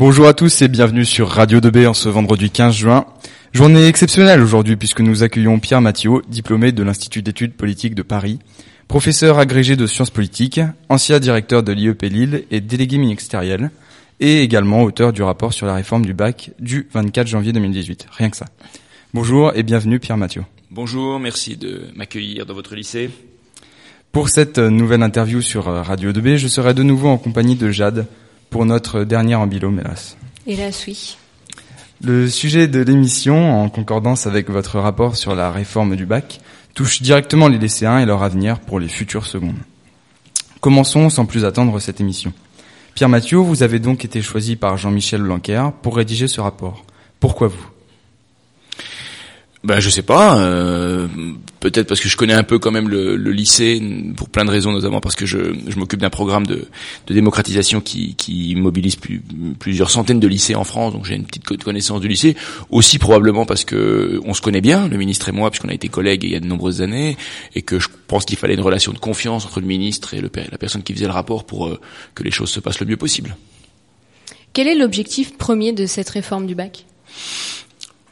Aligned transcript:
Bonjour 0.00 0.26
à 0.28 0.32
tous 0.32 0.62
et 0.62 0.68
bienvenue 0.68 1.04
sur 1.04 1.28
Radio 1.28 1.60
2B 1.60 1.86
en 1.86 1.92
ce 1.92 2.08
vendredi 2.08 2.48
15 2.48 2.74
juin. 2.74 3.04
Journée 3.52 3.86
exceptionnelle 3.86 4.40
aujourd'hui 4.40 4.76
puisque 4.76 5.02
nous 5.02 5.22
accueillons 5.22 5.58
Pierre 5.58 5.82
Mathieu, 5.82 6.22
diplômé 6.26 6.72
de 6.72 6.82
l'Institut 6.82 7.20
d'études 7.20 7.52
politiques 7.52 7.94
de 7.94 8.00
Paris, 8.00 8.38
professeur 8.88 9.38
agrégé 9.38 9.76
de 9.76 9.86
sciences 9.86 10.08
politiques, 10.08 10.62
ancien 10.88 11.20
directeur 11.20 11.62
de 11.62 11.72
l'IEP 11.72 12.00
Lille 12.04 12.44
et 12.50 12.62
délégué 12.62 12.96
ministériel, 12.96 13.70
et 14.20 14.40
également 14.40 14.84
auteur 14.84 15.12
du 15.12 15.22
rapport 15.22 15.52
sur 15.52 15.66
la 15.66 15.74
réforme 15.74 16.06
du 16.06 16.14
bac 16.14 16.52
du 16.58 16.88
24 16.94 17.26
janvier 17.26 17.52
2018. 17.52 18.06
Rien 18.10 18.30
que 18.30 18.38
ça. 18.38 18.46
Bonjour 19.12 19.52
et 19.54 19.62
bienvenue 19.62 20.00
Pierre 20.00 20.16
Mathieu. 20.16 20.44
Bonjour, 20.70 21.20
merci 21.20 21.58
de 21.58 21.82
m'accueillir 21.94 22.46
dans 22.46 22.54
votre 22.54 22.74
lycée. 22.74 23.10
Pour 24.12 24.30
cette 24.30 24.58
nouvelle 24.58 25.02
interview 25.02 25.42
sur 25.42 25.66
Radio 25.66 26.10
2B, 26.10 26.36
je 26.36 26.48
serai 26.48 26.72
de 26.72 26.82
nouveau 26.82 27.08
en 27.08 27.18
compagnie 27.18 27.54
de 27.54 27.70
Jade 27.70 28.06
pour 28.50 28.66
notre 28.66 29.04
dernier 29.04 29.36
ambilome, 29.36 29.80
hélas. 29.80 30.16
Hélas, 30.46 30.84
oui. 30.86 31.16
Le 32.02 32.28
sujet 32.28 32.66
de 32.66 32.80
l'émission, 32.80 33.62
en 33.62 33.68
concordance 33.68 34.26
avec 34.26 34.50
votre 34.50 34.78
rapport 34.78 35.16
sur 35.16 35.34
la 35.34 35.50
réforme 35.50 35.96
du 35.96 36.06
bac, 36.06 36.40
touche 36.74 37.02
directement 37.02 37.48
les 37.48 37.58
lycéens 37.58 38.00
et 38.00 38.06
leur 38.06 38.22
avenir 38.22 38.58
pour 38.60 38.80
les 38.80 38.88
futures 38.88 39.26
secondes. 39.26 39.58
Commençons 40.60 41.08
sans 41.10 41.26
plus 41.26 41.44
attendre 41.44 41.78
cette 41.78 42.00
émission. 42.00 42.32
Pierre 42.94 43.08
Mathieu, 43.08 43.38
vous 43.38 43.62
avez 43.62 43.78
donc 43.78 44.04
été 44.04 44.20
choisi 44.20 44.56
par 44.56 44.76
Jean-Michel 44.76 45.22
Blanquer 45.22 45.68
pour 45.82 45.96
rédiger 45.96 46.26
ce 46.26 46.40
rapport. 46.40 46.84
Pourquoi 47.18 47.48
vous? 47.48 47.79
Ben 49.62 49.78
je 49.78 49.90
sais 49.90 50.02
pas, 50.02 50.38
euh, 50.38 51.06
peut-être 51.60 51.86
parce 51.86 52.00
que 52.00 52.08
je 52.08 52.16
connais 52.16 52.32
un 52.32 52.42
peu 52.42 52.58
quand 52.58 52.70
même 52.70 52.88
le, 52.88 53.16
le, 53.16 53.30
lycée 53.30 53.82
pour 54.16 54.30
plein 54.30 54.46
de 54.46 54.50
raisons, 54.50 54.72
notamment 54.72 55.02
parce 55.02 55.16
que 55.16 55.26
je, 55.26 55.54
je 55.68 55.78
m'occupe 55.78 56.00
d'un 56.00 56.08
programme 56.08 56.46
de, 56.46 56.66
de, 57.06 57.14
démocratisation 57.14 57.82
qui, 57.82 58.14
qui 58.14 58.54
mobilise 58.56 58.96
plus, 58.96 59.20
plusieurs 59.58 59.90
centaines 59.90 60.18
de 60.18 60.26
lycées 60.26 60.54
en 60.54 60.64
France, 60.64 60.94
donc 60.94 61.04
j'ai 61.04 61.14
une 61.14 61.26
petite 61.26 61.62
connaissance 61.62 62.00
du 62.00 62.08
lycée. 62.08 62.36
Aussi 62.70 62.98
probablement 62.98 63.44
parce 63.44 63.64
que 63.66 64.18
on 64.24 64.32
se 64.32 64.40
connaît 64.40 64.62
bien, 64.62 64.88
le 64.88 64.96
ministre 64.96 65.28
et 65.28 65.32
moi, 65.32 65.50
puisqu'on 65.50 65.68
a 65.68 65.74
été 65.74 65.88
collègues 65.88 66.24
il 66.24 66.30
y 66.30 66.36
a 66.36 66.40
de 66.40 66.46
nombreuses 66.46 66.80
années, 66.80 67.18
et 67.54 67.60
que 67.60 67.78
je 67.78 67.88
pense 68.06 68.24
qu'il 68.24 68.38
fallait 68.38 68.54
une 68.54 68.62
relation 68.62 68.92
de 68.92 68.98
confiance 68.98 69.44
entre 69.44 69.60
le 69.60 69.66
ministre 69.66 70.14
et 70.14 70.22
le, 70.22 70.30
la 70.50 70.56
personne 70.56 70.82
qui 70.82 70.94
faisait 70.94 71.04
le 71.04 71.12
rapport 71.12 71.44
pour 71.44 71.66
euh, 71.66 71.78
que 72.14 72.22
les 72.22 72.30
choses 72.30 72.48
se 72.48 72.60
passent 72.60 72.80
le 72.80 72.86
mieux 72.86 72.96
possible. 72.96 73.36
Quel 74.54 74.68
est 74.68 74.74
l'objectif 74.74 75.36
premier 75.36 75.74
de 75.74 75.84
cette 75.84 76.08
réforme 76.08 76.46
du 76.46 76.54
bac? 76.54 76.86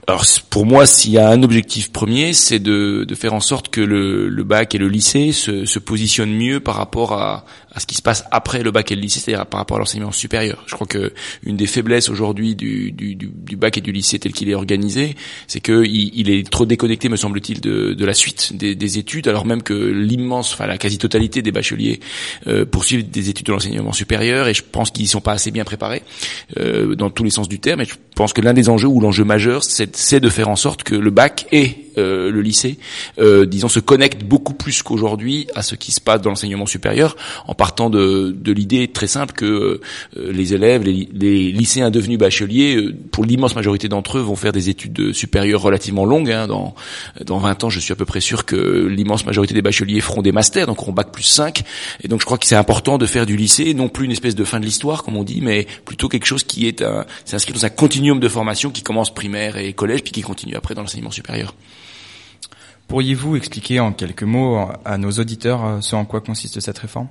Alors 0.08 0.24
pour 0.48 0.64
moi, 0.64 0.86
s'il 0.86 1.10
y 1.10 1.18
a 1.18 1.28
un 1.28 1.42
objectif 1.42 1.92
premier, 1.92 2.32
c'est 2.32 2.60
de, 2.60 3.04
de, 3.06 3.14
faire 3.14 3.34
en 3.34 3.40
sorte 3.40 3.68
que 3.68 3.82
le, 3.82 4.30
le 4.30 4.42
bac 4.42 4.74
et 4.74 4.78
le 4.78 4.88
lycée 4.88 5.32
se, 5.32 5.66
se, 5.66 5.78
positionnent 5.78 6.34
mieux 6.34 6.60
par 6.60 6.76
rapport 6.76 7.12
à, 7.12 7.44
à, 7.74 7.78
ce 7.78 7.84
qui 7.84 7.94
se 7.94 8.00
passe 8.00 8.24
après 8.30 8.62
le 8.62 8.70
bac 8.70 8.90
et 8.90 8.94
le 8.94 9.02
lycée, 9.02 9.20
c'est-à-dire 9.20 9.44
par 9.44 9.60
rapport 9.60 9.76
à 9.76 9.80
l'enseignement 9.80 10.10
supérieur. 10.10 10.64
Je 10.66 10.74
crois 10.74 10.86
que 10.86 11.12
une 11.42 11.58
des 11.58 11.66
faiblesses 11.66 12.08
aujourd'hui 12.08 12.56
du, 12.56 12.90
du, 12.90 13.16
du, 13.16 13.56
bac 13.56 13.76
et 13.76 13.82
du 13.82 13.92
lycée 13.92 14.18
tel 14.18 14.32
qu'il 14.32 14.48
est 14.48 14.54
organisé, 14.54 15.14
c'est 15.46 15.60
qu'il 15.60 15.84
il 15.84 16.30
est 16.30 16.50
trop 16.50 16.64
déconnecté, 16.64 17.10
me 17.10 17.16
semble-t-il, 17.16 17.60
de, 17.60 17.92
de, 17.92 18.04
la 18.06 18.14
suite 18.14 18.56
des, 18.56 18.74
des, 18.74 18.96
études, 18.96 19.28
alors 19.28 19.44
même 19.44 19.62
que 19.62 19.74
l'immense, 19.74 20.54
enfin 20.54 20.66
la 20.66 20.78
quasi-totalité 20.78 21.42
des 21.42 21.52
bacheliers 21.52 22.00
euh, 22.46 22.64
poursuivent 22.64 23.10
des 23.10 23.28
études 23.28 23.44
de 23.44 23.52
l'enseignement 23.52 23.92
supérieur, 23.92 24.48
et 24.48 24.54
je 24.54 24.62
pense 24.62 24.90
qu'ils 24.90 25.06
sont 25.06 25.20
pas 25.20 25.32
assez 25.32 25.50
bien 25.50 25.64
préparés 25.64 26.02
euh, 26.56 26.94
dans 26.94 27.10
tous 27.10 27.24
les 27.24 27.30
sens 27.30 27.46
du 27.46 27.58
terme. 27.58 27.82
Et 27.82 27.84
je 27.84 27.96
pense 28.14 28.32
que 28.32 28.40
l'un 28.40 28.54
des 28.54 28.70
enjeux 28.70 28.88
ou 28.88 29.00
l'enjeu 29.00 29.24
majeur, 29.24 29.62
c'est 29.64 29.97
c'est 30.00 30.20
de 30.20 30.28
faire 30.28 30.48
en 30.48 30.54
sorte 30.54 30.84
que 30.84 30.94
le 30.94 31.10
bac 31.10 31.46
et 31.50 31.87
euh, 31.98 32.30
le 32.30 32.40
lycée, 32.40 32.78
euh, 33.18 33.46
disons, 33.46 33.68
se 33.68 33.80
connectent 33.80 34.24
beaucoup 34.24 34.54
plus 34.54 34.82
qu'aujourd'hui 34.82 35.46
à 35.54 35.62
ce 35.62 35.74
qui 35.74 35.92
se 35.92 36.00
passe 36.00 36.20
dans 36.20 36.30
l'enseignement 36.30 36.66
supérieur, 36.66 37.16
en 37.46 37.54
partant 37.54 37.90
de, 37.90 38.34
de 38.38 38.52
l'idée 38.52 38.88
très 38.88 39.06
simple 39.06 39.34
que 39.34 39.44
euh, 39.44 40.32
les 40.32 40.54
élèves, 40.54 40.82
les, 40.82 41.08
les, 41.12 41.52
lycéens 41.52 41.90
devenus 41.90 42.18
bacheliers, 42.18 42.76
euh, 42.76 42.94
pour 43.10 43.24
l'immense 43.24 43.54
majorité 43.54 43.88
d'entre 43.88 44.18
eux, 44.18 44.20
vont 44.20 44.36
faire 44.36 44.52
des 44.52 44.68
études 44.68 45.12
supérieures 45.12 45.60
relativement 45.60 46.04
longues. 46.04 46.30
Hein, 46.30 46.46
dans, 46.46 46.74
dans 47.24 47.38
20 47.38 47.64
ans, 47.64 47.70
je 47.70 47.80
suis 47.80 47.92
à 47.92 47.96
peu 47.96 48.04
près 48.04 48.20
sûr 48.20 48.44
que 48.44 48.86
l'immense 48.86 49.26
majorité 49.26 49.54
des 49.54 49.62
bacheliers 49.62 50.00
feront 50.00 50.22
des 50.22 50.32
masters, 50.32 50.66
donc 50.66 50.80
auront 50.82 50.92
bac 50.92 51.12
plus 51.12 51.24
5. 51.24 51.62
Et 52.02 52.08
donc 52.08 52.20
je 52.20 52.26
crois 52.26 52.38
que 52.38 52.46
c'est 52.46 52.56
important 52.56 52.98
de 52.98 53.06
faire 53.06 53.26
du 53.26 53.36
lycée, 53.36 53.74
non 53.74 53.88
plus 53.88 54.04
une 54.04 54.12
espèce 54.12 54.34
de 54.34 54.44
fin 54.44 54.60
de 54.60 54.64
l'histoire, 54.64 55.02
comme 55.02 55.16
on 55.16 55.24
dit, 55.24 55.40
mais 55.42 55.66
plutôt 55.84 56.08
quelque 56.08 56.26
chose 56.26 56.44
qui 56.44 56.66
est 56.66 56.82
un, 56.82 57.06
c'est 57.24 57.36
inscrit 57.36 57.52
dans 57.52 57.64
un 57.64 57.70
continuum 57.70 58.20
de 58.20 58.28
formation 58.28 58.70
qui 58.70 58.82
commence 58.82 59.12
primaire 59.12 59.56
et 59.56 59.72
collège, 59.72 60.02
puis 60.02 60.12
qui 60.12 60.22
continue 60.22 60.54
après 60.54 60.74
dans 60.74 60.82
l'enseignement 60.82 61.10
supérieur. 61.10 61.54
Pourriez-vous 62.88 63.36
expliquer 63.36 63.80
en 63.80 63.92
quelques 63.92 64.22
mots 64.22 64.66
à 64.84 64.96
nos 64.96 65.10
auditeurs 65.10 65.82
ce 65.82 65.94
en 65.94 66.06
quoi 66.06 66.22
consiste 66.22 66.58
cette 66.60 66.78
réforme? 66.78 67.08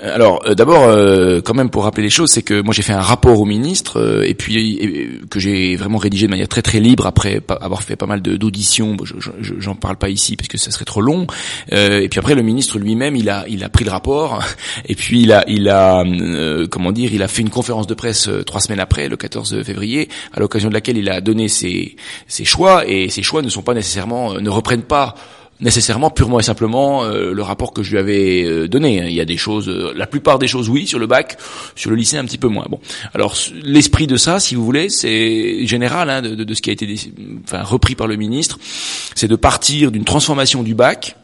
Alors 0.00 0.42
euh, 0.46 0.54
d'abord, 0.54 0.84
euh, 0.84 1.40
quand 1.40 1.54
même 1.54 1.70
pour 1.70 1.82
rappeler 1.82 2.04
les 2.04 2.10
choses, 2.10 2.30
c'est 2.30 2.42
que 2.42 2.60
moi 2.60 2.72
j'ai 2.72 2.82
fait 2.82 2.92
un 2.92 3.00
rapport 3.00 3.40
au 3.40 3.44
ministre 3.44 4.00
euh, 4.00 4.22
et 4.22 4.34
puis 4.34 5.18
que 5.28 5.40
j'ai 5.40 5.74
vraiment 5.74 5.98
rédigé 5.98 6.26
de 6.26 6.30
manière 6.30 6.46
très 6.46 6.62
très 6.62 6.78
libre 6.78 7.06
après 7.06 7.40
avoir 7.60 7.82
fait 7.82 7.96
pas 7.96 8.06
mal 8.06 8.22
d'auditions. 8.22 8.96
je 9.02 9.54
J'en 9.58 9.74
parle 9.74 9.96
pas 9.96 10.08
ici 10.08 10.36
parce 10.36 10.48
que 10.48 10.56
ça 10.56 10.70
serait 10.70 10.84
trop 10.84 11.00
long. 11.00 11.26
et 11.72 12.08
puis 12.08 12.18
après 12.18 12.36
le 12.36 12.42
ministre 12.42 12.78
lui-même, 12.78 13.16
il 13.16 13.28
a 13.28 13.44
il 13.48 13.64
a 13.64 13.68
pris 13.68 13.84
le 13.84 13.90
rapport 13.90 14.40
et 14.86 14.94
puis 14.94 15.22
il 15.22 15.32
a 15.32 15.44
il 15.48 15.68
a 15.68 16.04
comment 16.70 16.92
dire, 16.92 17.12
il 17.12 17.22
a 17.22 17.28
fait 17.28 17.42
une 17.42 17.50
conférence 17.50 17.88
de 17.88 17.94
presse 17.94 18.30
trois 18.46 18.60
semaines 18.60 18.80
après, 18.80 19.08
le 19.08 19.16
14 19.16 19.62
février, 19.64 20.08
à 20.32 20.38
l'occasion 20.38 20.68
de 20.68 20.74
laquelle 20.74 20.96
il 20.96 21.08
a 21.10 21.20
donné 21.20 21.48
ses 21.48 21.96
ses 22.28 22.44
choix 22.44 22.86
et 22.86 23.08
ses 23.08 23.22
choix 23.22 23.42
ne 23.42 23.48
sont 23.48 23.62
pas 23.62 23.74
nécessairement 23.74 24.34
ne 24.34 24.50
reprennent 24.50 24.82
pas 24.82 25.16
nécessairement 25.60 26.10
purement 26.10 26.38
et 26.38 26.42
simplement 26.42 27.04
euh, 27.04 27.32
le 27.32 27.42
rapport 27.42 27.72
que 27.72 27.82
je 27.82 27.90
lui 27.90 27.98
avais 27.98 28.44
euh, 28.44 28.68
donné. 28.68 29.06
Il 29.06 29.14
y 29.14 29.20
a 29.20 29.24
des 29.24 29.36
choses, 29.36 29.68
euh, 29.68 29.92
la 29.96 30.06
plupart 30.06 30.38
des 30.38 30.46
choses 30.46 30.68
oui 30.68 30.86
sur 30.86 30.98
le 30.98 31.06
bac, 31.06 31.36
sur 31.74 31.90
le 31.90 31.96
lycée 31.96 32.16
un 32.16 32.24
petit 32.24 32.38
peu 32.38 32.48
moins. 32.48 32.66
Bon, 32.68 32.80
alors 33.14 33.34
l'esprit 33.62 34.06
de 34.06 34.16
ça, 34.16 34.40
si 34.40 34.54
vous 34.54 34.64
voulez, 34.64 34.88
c'est 34.88 35.66
général 35.66 36.10
hein, 36.10 36.22
de, 36.22 36.54
ce 36.54 36.62
qui 36.62 36.70
a 36.70 36.72
été 36.72 36.88
enfin, 37.44 37.62
repris 37.62 37.94
par 37.94 38.06
le 38.06 38.16
ministre, 38.16 38.58
c'est 39.14 39.28
de 39.28 39.36
partir 39.36 39.90
d'une 39.90 40.04
transformation 40.04 40.62
du 40.62 40.74
bac 40.74 41.16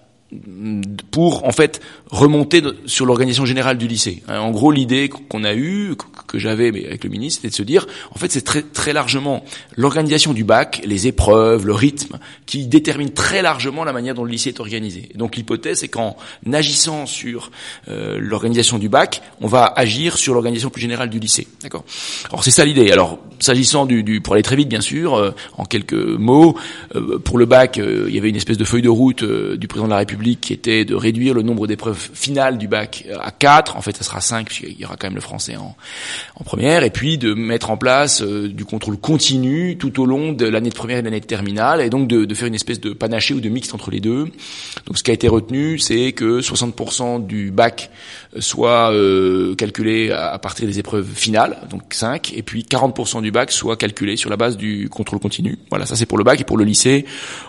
pour 1.11 1.45
en 1.45 1.53
fait 1.53 1.81
remonter 2.11 2.63
sur 2.87 3.07
l'organisation 3.07 3.47
générale 3.47 3.79
du 3.79 3.87
lycée. 3.87 4.23
Hein, 4.29 4.41
en 4.41 4.51
gros, 4.51 4.71
l'idée 4.71 5.09
qu'on 5.09 5.45
a 5.45 5.55
eue, 5.55 5.95
que 6.27 6.39
j'avais 6.39 6.69
avec 6.69 7.05
le 7.05 7.11
ministre, 7.11 7.43
c'était 7.43 7.51
de 7.51 7.55
se 7.55 7.63
dire, 7.63 7.87
en 8.13 8.19
fait, 8.19 8.31
c'est 8.31 8.43
très 8.43 8.63
très 8.63 8.93
largement 8.93 9.45
l'organisation 9.77 10.33
du 10.33 10.45
bac, 10.45 10.81
les 10.85 11.07
épreuves, 11.07 11.67
le 11.67 11.75
rythme, 11.75 12.19
qui 12.47 12.67
détermine 12.67 13.11
très 13.11 13.43
largement 13.43 13.85
la 13.85 13.93
manière 13.93 14.15
dont 14.15 14.25
le 14.25 14.31
lycée 14.31 14.51
est 14.51 14.61
organisé. 14.61 15.09
Et 15.15 15.19
donc 15.19 15.37
l'hypothèse, 15.37 15.81
c'est 15.81 15.89
qu'en 15.89 16.17
agissant 16.53 17.07
sur 17.07 17.51
euh, 17.89 18.19
l'organisation 18.21 18.79
du 18.79 18.89
bac, 18.89 19.23
on 19.41 19.47
va 19.47 19.67
agir 19.77 20.17
sur 20.17 20.35
l'organisation 20.35 20.71
plus 20.71 20.83
générale 20.83 21.11
du 21.11 21.19
lycée. 21.19 21.47
D'accord? 21.63 21.85
Alors 22.29 22.45
c'est 22.45 22.51
ça 22.51 22.65
l'idée. 22.65 22.91
Alors 22.91 23.19
s'agissant 23.39 23.87
du, 23.87 24.03
du, 24.03 24.21
pour 24.21 24.35
aller 24.35 24.43
très 24.43 24.57
vite, 24.57 24.69
bien 24.69 24.81
sûr, 24.81 25.15
euh, 25.15 25.31
en 25.57 25.65
quelques 25.65 25.93
mots, 25.93 26.57
euh, 26.95 27.19
pour 27.19 27.39
le 27.39 27.47
bac, 27.47 27.79
il 27.79 28.15
y 28.15 28.19
avait 28.19 28.31
une 28.31 28.37
espèce 28.37 28.59
de 28.59 28.65
feuille 28.65 28.83
de 28.83 28.89
route 28.89 29.25
du 29.25 29.69
président 29.69 29.87
de 29.87 29.93
la 29.93 29.99
République 29.99 30.41
qui 30.41 30.53
était 30.53 30.85
de 30.85 30.95
réduire 30.95 31.35
le 31.35 31.43
nombre 31.43 31.67
d'épreuves 31.67 32.11
finales 32.13 32.59
du 32.59 32.69
bac 32.69 33.05
à 33.21 33.31
4, 33.31 33.77
en 33.77 33.81
fait 33.81 33.97
ça 33.97 34.05
sera 34.05 34.21
5 34.21 34.47
puisqu'il 34.47 34.81
y 34.81 34.85
aura 34.85 34.97
quand 34.97 35.07
même 35.07 35.15
le 35.15 35.21
français 35.21 35.57
en, 35.57 35.77
en 36.37 36.45
première, 36.45 36.85
et 36.85 36.91
puis 36.91 37.19
de 37.19 37.35
mettre 37.35 37.71
en 37.71 37.77
place 37.77 38.23
euh, 38.23 38.49
du 38.49 38.65
contrôle 38.65 38.97
continu 38.97 39.77
tout 39.79 40.01
au 40.01 40.07
long 40.07 40.33
de 40.33 40.47
l'année 40.47 40.71
de 40.71 40.75
première 40.75 40.99
et 40.99 41.03
de 41.03 41.07
l'année 41.07 41.21
de 41.21 41.27
terminale, 41.27 41.81
et 41.81 41.91
donc 41.91 42.09
de, 42.09 42.35
faire 42.35 42.49
une 42.49 42.55
espèce 42.55 42.81
de 42.81 42.93
panaché 42.93 43.35
ou 43.35 43.41
de 43.41 43.49
mixte 43.49 43.75
entre 43.75 43.91
les 43.91 44.01
deux. 44.01 44.25
Donc 44.87 44.99
ce 44.99 45.03
qui 45.03 45.11
a 45.11 45.15
été 45.15 45.29
retenu, 45.29 45.79
c'est 45.79 46.13
que 46.13 46.41
60% 46.41 47.25
du 47.27 47.51
bac 47.51 47.91
soit 48.39 48.93
euh, 48.93 49.55
calculé 49.55 50.11
à, 50.11 50.39
partir 50.39 50.67
des 50.67 50.79
épreuves 50.79 51.09
finales, 51.15 51.59
donc 51.71 51.83
5, 51.91 52.33
et 52.35 52.43
puis 52.43 52.63
40% 52.63 53.23
du 53.25 53.33
bac 53.33 53.51
soit 53.51 53.77
calculé 53.77 54.17
sur 54.17 54.31
la 54.31 54.37
base 54.37 54.57
du 54.57 54.89
contrôle 54.89 55.19
continu. 55.19 55.59
Voilà, 55.71 55.87
ça 55.87 55.97
c'est 55.97 56.07
pour 56.07 56.19
le 56.19 56.25
bac, 56.25 56.41
et 56.41 56.45
pour 56.45 56.57
le 56.57 56.65
lycée, 56.65 57.05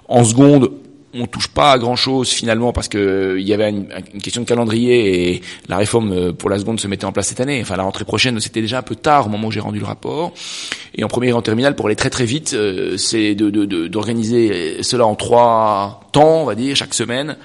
en 0.07 0.23
seconde, 0.23 0.71
on 1.17 1.27
touche 1.27 1.47
pas 1.47 1.71
à 1.71 1.77
grand 1.77 1.95
chose 1.95 2.29
finalement 2.29 2.73
parce 2.73 2.87
que 2.87 2.97
euh, 2.97 3.39
il 3.39 3.47
y 3.47 3.53
avait 3.53 3.69
une, 3.69 3.87
question 4.21 4.41
de 4.41 4.47
calendrier 4.47 5.35
et 5.35 5.41
la 5.69 5.77
réforme 5.77 6.11
euh, 6.11 6.33
pour 6.33 6.49
la 6.49 6.59
seconde 6.59 6.79
se 6.79 6.87
mettait 6.87 7.05
en 7.05 7.11
place 7.11 7.27
cette 7.27 7.39
année. 7.39 7.59
Enfin, 7.61 7.77
la 7.77 7.83
rentrée 7.83 8.05
prochaine, 8.05 8.39
c'était 8.39 8.61
déjà 8.61 8.79
un 8.79 8.81
peu 8.81 8.95
tard 8.95 9.27
au 9.27 9.29
moment 9.29 9.47
où 9.47 9.51
j'ai 9.51 9.59
rendu 9.59 9.79
le 9.79 9.85
rapport. 9.85 10.33
Et 10.93 11.03
en 11.03 11.07
première 11.07 11.31
et 11.31 11.37
en 11.37 11.41
terminale, 11.41 11.75
pour 11.75 11.87
aller 11.87 11.95
très 11.95 12.09
très 12.09 12.25
vite, 12.25 12.53
euh, 12.53 12.97
c'est 12.97 13.35
d'organiser 13.35 14.77
de, 14.77 14.83
cela 14.83 15.05
en 15.05 15.15
trois 15.15 16.01
temps, 16.11 16.41
on 16.41 16.45
va 16.45 16.55
dire, 16.55 16.75
chaque 16.75 16.93
semaine, 16.93 17.37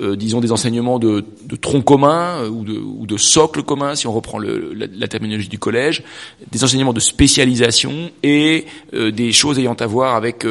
euh, 0.00 0.14
disons 0.14 0.40
des 0.40 0.52
enseignements 0.52 1.00
de, 1.00 1.24
de 1.42 1.56
tronc 1.56 1.82
commun 1.82 2.42
euh, 2.42 2.48
ou, 2.48 2.64
de, 2.64 2.78
ou 2.78 3.04
de 3.04 3.16
socle 3.16 3.64
commun, 3.64 3.96
si 3.96 4.06
on 4.06 4.12
reprend 4.12 4.38
le, 4.38 4.72
la, 4.72 5.08
terminologie 5.08 5.48
du 5.48 5.58
collège, 5.58 6.04
des 6.52 6.62
enseignements 6.62 6.92
de 6.92 7.00
spécialisation 7.00 8.12
et 8.22 8.66
euh, 8.94 9.10
des 9.10 9.32
choses 9.32 9.58
ayant 9.58 9.74
à 9.74 9.86
voir 9.86 10.14
avec 10.14 10.46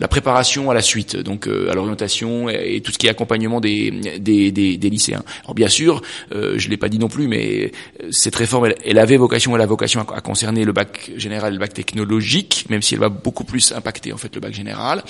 la 0.00 0.08
préparation 0.08 0.70
à 0.70 0.74
la 0.74 0.82
suite, 0.82 1.16
donc 1.16 1.46
à 1.46 1.74
l'orientation 1.74 2.48
et, 2.48 2.80
tout 2.80 2.92
ce 2.92 2.98
qui 2.98 3.06
est 3.06 3.10
accompagnement 3.10 3.60
des, 3.60 3.90
des, 4.18 4.50
des, 4.52 4.76
des 4.76 4.90
lycéens. 4.90 5.22
Alors 5.44 5.54
bien 5.54 5.68
sûr, 5.68 6.02
je 6.30 6.68
l'ai 6.68 6.76
pas 6.76 6.88
dit 6.88 6.98
non 6.98 7.08
plus, 7.08 7.28
mais 7.28 7.72
cette 8.10 8.36
réforme, 8.36 8.66
elle, 8.66 8.76
elle 8.84 8.98
avait 8.98 9.16
vocation, 9.16 9.54
elle 9.54 9.62
a 9.62 9.66
vocation 9.66 10.00
à, 10.00 10.20
concerner 10.20 10.64
le 10.64 10.72
bac 10.72 11.10
général 11.16 11.54
le 11.54 11.58
bac 11.58 11.74
technologique, 11.74 12.66
même 12.68 12.82
si 12.82 12.94
elle 12.94 13.00
va 13.00 13.08
beaucoup 13.08 13.44
plus 13.44 13.72
impacter 13.72 14.12
en 14.12 14.16
fait 14.16 14.34
le 14.34 14.40
bac 14.40 14.54
général. 14.54 15.02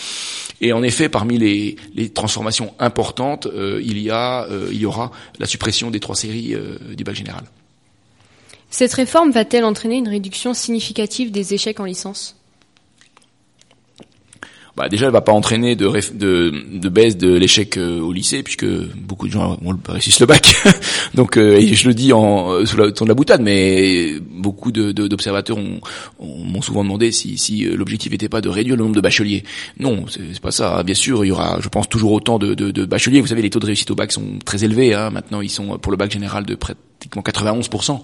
Et 0.61 0.73
en 0.73 0.83
effet, 0.83 1.09
parmi 1.09 1.39
les, 1.39 1.77
les 1.95 2.09
transformations 2.11 2.75
importantes, 2.79 3.49
il 3.81 3.99
y 3.99 4.11
a, 4.11 4.45
euh, 4.45 4.69
il 4.73 4.79
y 4.79 4.87
aura 4.87 5.11
la 5.39 5.47
suppression 5.47 5.91
des 5.91 6.01
trois 6.01 6.17
séries 6.17 6.55
euh, 6.55 6.79
du 6.95 7.05
bac 7.05 7.15
général. 7.15 7.45
Cette 8.71 8.93
réforme 8.95 9.31
va-t-elle 9.31 9.65
entraîner 9.65 9.97
une 9.97 10.09
réduction 10.09 10.55
significative 10.55 11.33
des 11.33 11.55
échecs 11.55 11.81
en 11.81 11.85
licence? 11.85 12.40
Bah 14.77 14.89
déjà, 14.89 15.07
elle 15.07 15.13
va 15.13 15.21
pas 15.21 15.33
entraîner 15.33 15.75
de, 15.77 15.89
de, 16.15 16.53
de 16.73 16.89
baisse 16.89 17.17
de 17.17 17.35
l'échec 17.35 17.77
euh, 17.77 18.01
au 18.01 18.13
lycée, 18.13 18.43
puisque 18.43 18.67
beaucoup 18.97 19.27
de 19.27 19.33
gens 19.33 19.59
ont 19.65 19.77
réussissent 19.89 20.21
le 20.21 20.27
bac. 20.27 20.55
Donc, 21.15 21.37
euh, 21.37 21.57
et 21.57 21.75
je 21.75 21.89
le 21.89 21.95
dis 21.95 22.13
en 22.13 22.53
euh, 22.53 22.65
sous 22.67 22.77
la 22.77 22.91
ton 22.93 23.05
de 23.05 23.11
la 23.11 23.15
boutade, 23.15 23.43
mais 23.43 24.15
beaucoup 24.21 24.71
d'observateurs 24.73 25.57
de, 25.57 25.81
m'ont 26.21 26.63
souvent 26.63 26.85
demandé 26.85 27.13
si, 27.13 27.37
si 27.37 27.65
l'objectif 27.65 28.13
n'était 28.13 28.29
pas 28.29 28.41
de 28.41 28.49
réduire 28.49 28.77
le 28.77 28.85
nombre 28.85 28.97
de 28.97 29.01
bacheliers. 29.01 29.45
Non, 29.79 30.05
c'est 30.09 30.41
pas 30.41 30.53
ça. 30.53 30.83
Bien 30.83 30.95
sûr, 30.95 31.25
il 31.25 31.29
y 31.29 31.33
aura, 31.33 31.59
je 31.61 31.69
pense, 31.69 31.89
toujours 31.89 32.13
autant 32.13 32.39
de, 32.39 32.55
de, 32.55 32.85
bacheliers. 32.85 33.21
Vous 33.21 33.27
savez, 33.27 33.43
les 33.43 33.51
taux 33.51 33.61
de 33.61 33.67
réussite 33.67 33.91
au 33.91 33.95
bac 33.95 34.13
sont 34.13 34.39
très 34.45 34.65
élevés. 34.65 34.95
Hein. 34.95 35.11
Maintenant, 35.11 35.41
ils 35.41 35.51
sont 35.51 35.79
pour 35.79 35.93
le 35.93 35.99
bac 35.99 36.11
général 36.11 36.47
de 36.47 36.55
près 36.55 36.75
91% 37.17 38.01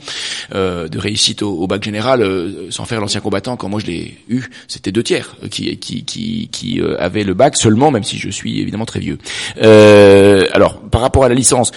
euh, 0.55 0.89
de 0.89 0.99
réussite 0.99 1.43
au, 1.43 1.67
bac 1.67 1.83
général, 1.83 2.23
euh, 2.23 2.71
sans 2.71 2.85
faire 2.85 3.01
l'ancien 3.01 3.21
combattant, 3.21 3.57
quand 3.57 3.69
moi 3.69 3.81
je 3.81 3.87
l'ai 3.87 4.19
eu, 4.29 4.45
c'était 4.69 4.93
deux 4.93 5.03
tiers 5.03 5.37
euh, 5.43 5.49
qui 5.49 5.77
qui 5.79 6.05
qui, 6.05 6.49
qui 6.51 6.81
avaient 6.99 7.25
le 7.25 7.35
bac 7.35 7.57
seulement, 7.57 7.91
même 7.91 8.05
si 8.05 8.19
je 8.19 8.29
suis 8.31 8.61
évidemment 8.61 8.87
très 8.87 9.01
vieux. 9.01 9.19
alors 9.61 10.81
par 10.91 11.01
rapport 11.01 11.25
à 11.25 11.29
la 11.29 11.35
licence, 11.35 11.73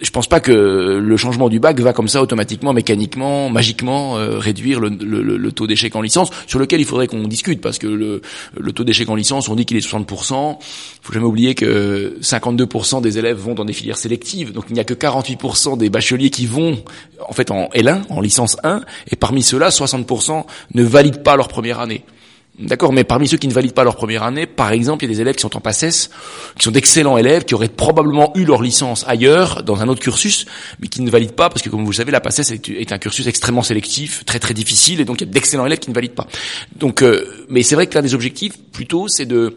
je 0.00 0.10
pense 0.10 0.26
pas 0.26 0.40
que 0.40 0.52
le 0.52 1.16
changement 1.16 1.48
du 1.48 1.60
bac 1.60 1.78
va 1.80 1.92
comme 1.92 2.08
ça 2.08 2.22
automatiquement, 2.22 2.72
mécaniquement, 2.72 3.50
magiquement 3.50 4.16
euh, 4.16 4.38
réduire 4.38 4.80
le, 4.80 5.50
taux 5.52 5.66
d'échec 5.66 5.94
en 5.96 6.02
licence, 6.02 6.30
sur 6.46 6.58
lequel 6.58 6.80
il 6.80 6.84
faudrait 6.84 7.06
qu'on 7.06 7.26
discute 7.26 7.60
parce 7.60 7.78
que 7.78 7.86
le, 7.86 8.20
le 8.58 8.72
taux 8.72 8.84
d'échec 8.84 9.08
en 9.08 9.14
licence, 9.14 9.48
on 9.48 9.56
dit 9.56 9.64
qu'il 9.64 9.76
est 9.76 9.86
60%. 9.86 10.58
Faut 11.02 11.12
jamais 11.12 11.26
oublier 11.26 11.54
que 11.54 12.16
52% 12.20 13.00
des 13.00 13.18
élèves 13.18 13.38
vont 13.38 13.54
dans 13.54 13.64
des 13.64 13.72
filières 13.72 13.98
sélectives, 13.98 14.52
donc 14.52 14.66
il 14.68 14.74
n'y 14.74 14.80
a 14.80 14.84
que 14.84 14.94
48% 14.94 15.78
des 15.78 15.90
bacheliers 15.90 16.30
qui 16.30 16.46
vont 16.46 16.78
en 17.26 17.32
fait 17.32 17.50
en 17.50 17.68
L1, 17.74 18.02
en 18.10 18.20
licence 18.20 18.56
1, 18.62 18.82
et 19.10 19.16
parmi 19.16 19.42
ceux-là, 19.42 19.70
60% 19.70 20.44
ne 20.74 20.82
valident 20.82 21.22
pas 21.22 21.36
leur 21.36 21.48
première 21.48 21.80
année. 21.80 22.04
D'accord, 22.58 22.92
mais 22.92 23.04
parmi 23.04 23.28
ceux 23.28 23.36
qui 23.36 23.46
ne 23.46 23.52
valident 23.52 23.74
pas 23.74 23.84
leur 23.84 23.94
première 23.94 24.24
année, 24.24 24.46
par 24.46 24.72
exemple, 24.72 25.04
il 25.04 25.08
y 25.08 25.12
a 25.12 25.14
des 25.14 25.20
élèves 25.20 25.36
qui 25.36 25.42
sont 25.42 25.56
en 25.56 25.60
PACES, 25.60 26.10
qui 26.56 26.64
sont 26.64 26.72
d'excellents 26.72 27.16
élèves, 27.16 27.44
qui 27.44 27.54
auraient 27.54 27.68
probablement 27.68 28.32
eu 28.34 28.44
leur 28.44 28.62
licence 28.62 29.04
ailleurs, 29.06 29.62
dans 29.62 29.80
un 29.80 29.86
autre 29.86 30.00
cursus, 30.00 30.44
mais 30.80 30.88
qui 30.88 31.00
ne 31.02 31.10
valident 31.10 31.36
pas, 31.36 31.50
parce 31.50 31.62
que 31.62 31.68
comme 31.68 31.84
vous 31.84 31.90
le 31.92 31.96
savez, 31.96 32.10
la 32.10 32.20
PACES 32.20 32.50
est 32.50 32.92
un 32.92 32.98
cursus 32.98 33.28
extrêmement 33.28 33.62
sélectif, 33.62 34.24
très 34.24 34.40
très 34.40 34.54
difficile, 34.54 35.00
et 35.00 35.04
donc 35.04 35.20
il 35.20 35.26
y 35.26 35.30
a 35.30 35.32
d'excellents 35.32 35.66
élèves 35.66 35.78
qui 35.78 35.90
ne 35.90 35.94
valident 35.94 36.16
pas. 36.16 36.26
Donc, 36.74 37.02
euh, 37.02 37.46
mais 37.48 37.62
c'est 37.62 37.76
vrai 37.76 37.86
que 37.86 37.94
l'un 37.94 38.02
des 38.02 38.14
objectifs, 38.14 38.54
plutôt, 38.72 39.06
c'est 39.06 39.26
de 39.26 39.54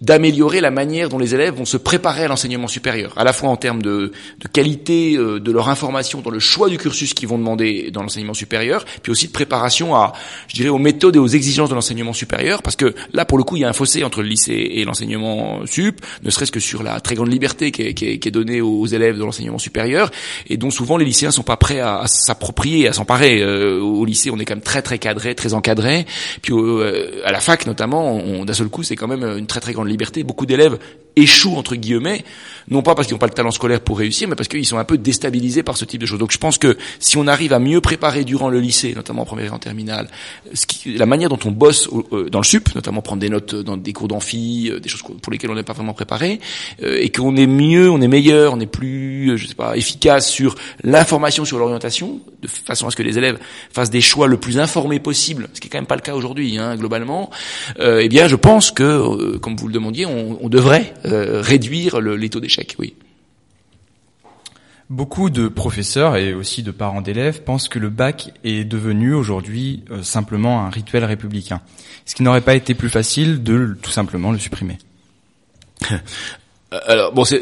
d'améliorer 0.00 0.60
la 0.60 0.70
manière 0.70 1.08
dont 1.08 1.18
les 1.18 1.34
élèves 1.34 1.54
vont 1.54 1.64
se 1.64 1.76
préparer 1.76 2.24
à 2.24 2.28
l'enseignement 2.28 2.68
supérieur, 2.68 3.12
à 3.16 3.24
la 3.24 3.32
fois 3.32 3.50
en 3.50 3.56
termes 3.56 3.82
de, 3.82 4.12
de 4.38 4.48
qualité 4.48 5.16
euh, 5.16 5.40
de 5.40 5.52
leur 5.52 5.68
information 5.68 6.20
dans 6.20 6.30
le 6.30 6.38
choix 6.38 6.68
du 6.68 6.78
cursus 6.78 7.12
qu'ils 7.12 7.28
vont 7.28 7.38
demander 7.38 7.90
dans 7.90 8.02
l'enseignement 8.02 8.32
supérieur, 8.32 8.84
puis 9.02 9.10
aussi 9.10 9.26
de 9.26 9.32
préparation 9.32 9.96
à, 9.96 10.12
je 10.46 10.54
dirais, 10.54 10.68
aux 10.68 10.78
méthodes 10.78 11.16
et 11.16 11.18
aux 11.18 11.26
exigences 11.26 11.68
de 11.68 11.74
l'enseignement 11.74 12.12
supérieur, 12.12 12.62
parce 12.62 12.76
que 12.76 12.94
là, 13.12 13.24
pour 13.24 13.36
le 13.36 13.44
coup, 13.44 13.56
il 13.56 13.62
y 13.62 13.64
a 13.64 13.68
un 13.68 13.72
fossé 13.72 14.04
entre 14.04 14.22
le 14.22 14.28
lycée 14.28 14.70
et 14.74 14.84
l'enseignement 14.84 15.66
sup, 15.66 16.00
ne 16.22 16.30
serait-ce 16.30 16.52
que 16.52 16.60
sur 16.60 16.82
la 16.84 17.00
très 17.00 17.16
grande 17.16 17.30
liberté 17.30 17.72
qui 17.72 17.82
est, 17.82 17.94
qui 17.94 18.06
est, 18.06 18.18
qui 18.18 18.28
est 18.28 18.32
donnée 18.32 18.60
aux 18.60 18.86
élèves 18.86 19.16
de 19.16 19.24
l'enseignement 19.24 19.58
supérieur, 19.58 20.10
et 20.48 20.56
dont 20.56 20.70
souvent 20.70 20.98
les 20.98 21.04
lycéens 21.04 21.32
sont 21.32 21.42
pas 21.42 21.56
prêts 21.56 21.80
à, 21.80 22.04
s'approprier, 22.06 22.86
à 22.86 22.92
s'emparer. 22.92 23.42
Euh, 23.42 23.80
au 23.80 24.04
lycée, 24.04 24.30
on 24.30 24.38
est 24.38 24.44
quand 24.44 24.54
même 24.54 24.62
très 24.62 24.82
très 24.82 24.98
cadré, 24.98 25.34
très 25.34 25.52
encadré, 25.52 26.06
puis 26.42 26.54
euh, 26.54 27.20
à 27.24 27.32
la 27.32 27.40
fac 27.40 27.66
notamment, 27.66 28.44
d'un 28.44 28.54
seul 28.54 28.68
coup, 28.68 28.84
c'est 28.84 28.96
quand 28.96 29.08
même 29.08 29.24
une 29.24 29.46
très 29.46 29.60
très 29.60 29.74
liberté. 29.88 30.22
Beaucoup 30.22 30.46
d'élèves 30.46 30.78
échouent 31.16 31.56
entre 31.56 31.76
guillemets, 31.76 32.24
non 32.68 32.82
pas 32.82 32.94
parce 32.94 33.06
qu'ils 33.06 33.14
n'ont 33.14 33.20
pas 33.20 33.26
le 33.26 33.32
talent 33.32 33.50
scolaire 33.50 33.80
pour 33.80 33.98
réussir, 33.98 34.28
mais 34.28 34.36
parce 34.36 34.48
qu'ils 34.48 34.66
sont 34.66 34.78
un 34.78 34.84
peu 34.84 34.98
déstabilisés 34.98 35.62
par 35.62 35.76
ce 35.76 35.84
type 35.84 36.00
de 36.00 36.06
choses. 36.06 36.18
Donc 36.18 36.32
je 36.32 36.38
pense 36.38 36.58
que 36.58 36.76
si 36.98 37.16
on 37.16 37.26
arrive 37.26 37.52
à 37.52 37.58
mieux 37.58 37.80
préparer 37.80 38.24
durant 38.24 38.48
le 38.48 38.60
lycée, 38.60 38.92
notamment 38.94 39.22
en 39.22 39.24
première 39.24 39.46
et 39.46 39.50
en 39.50 39.58
terminale, 39.58 40.08
ce 40.54 40.66
qui, 40.66 40.94
la 40.94 41.06
manière 41.06 41.28
dont 41.28 41.38
on 41.44 41.50
bosse 41.50 41.88
euh, 42.12 42.28
dans 42.30 42.38
le 42.38 42.44
sup, 42.44 42.74
notamment 42.74 43.02
prendre 43.02 43.20
des 43.20 43.28
notes 43.28 43.54
dans 43.54 43.76
des 43.76 43.92
cours 43.92 44.08
d'amphi, 44.08 44.70
euh, 44.70 44.80
des 44.80 44.88
choses 44.88 45.02
pour 45.02 45.32
lesquelles 45.32 45.50
on 45.50 45.54
n'est 45.54 45.62
pas 45.62 45.72
vraiment 45.72 45.94
préparé, 45.94 46.40
euh, 46.82 46.98
et 47.00 47.10
qu'on 47.10 47.36
est 47.36 47.46
mieux, 47.46 47.90
on 47.90 48.00
est 48.00 48.08
meilleur, 48.08 48.54
on 48.54 48.60
est 48.60 48.66
plus, 48.66 49.36
je 49.36 49.46
sais 49.46 49.54
pas, 49.54 49.76
efficace 49.76 50.30
sur 50.30 50.54
l'information 50.84 51.44
sur 51.44 51.58
l'orientation, 51.58 52.20
de 52.42 52.48
façon 52.48 52.86
à 52.86 52.90
ce 52.90 52.96
que 52.96 53.02
les 53.02 53.18
élèves 53.18 53.38
fassent 53.72 53.90
des 53.90 54.00
choix 54.00 54.26
le 54.26 54.36
plus 54.36 54.58
informés 54.58 55.00
possible, 55.00 55.48
ce 55.54 55.60
qui 55.60 55.66
est 55.66 55.70
quand 55.70 55.78
même 55.78 55.86
pas 55.86 55.96
le 55.96 56.02
cas 56.02 56.14
aujourd'hui, 56.14 56.58
hein, 56.58 56.76
globalement. 56.76 57.30
eh 57.80 58.08
bien, 58.08 58.28
je 58.28 58.36
pense 58.36 58.70
que, 58.70 59.36
comme 59.38 59.56
vous 59.56 59.68
le 59.70 59.74
demandiez, 59.74 60.06
on, 60.06 60.38
on 60.44 60.48
devrait 60.48 60.92
euh, 61.06 61.40
réduire 61.40 62.00
le, 62.00 62.16
les 62.16 62.28
taux 62.28 62.40
d'échec, 62.40 62.76
oui. 62.78 62.94
Beaucoup 64.90 65.30
de 65.30 65.46
professeurs 65.46 66.16
et 66.16 66.34
aussi 66.34 66.64
de 66.64 66.72
parents 66.72 67.00
d'élèves 67.00 67.44
pensent 67.44 67.68
que 67.68 67.78
le 67.78 67.90
bac 67.90 68.32
est 68.42 68.64
devenu 68.64 69.14
aujourd'hui 69.14 69.84
euh, 69.92 70.02
simplement 70.02 70.64
un 70.64 70.70
rituel 70.70 71.04
républicain. 71.04 71.60
Ce 72.06 72.16
qui 72.16 72.24
n'aurait 72.24 72.40
pas 72.40 72.56
été 72.56 72.74
plus 72.74 72.90
facile 72.90 73.44
de 73.44 73.76
tout 73.80 73.92
simplement 73.92 74.32
le 74.32 74.38
supprimer. 74.38 74.78
Alors 76.72 77.12
bon, 77.12 77.24
c'est 77.24 77.40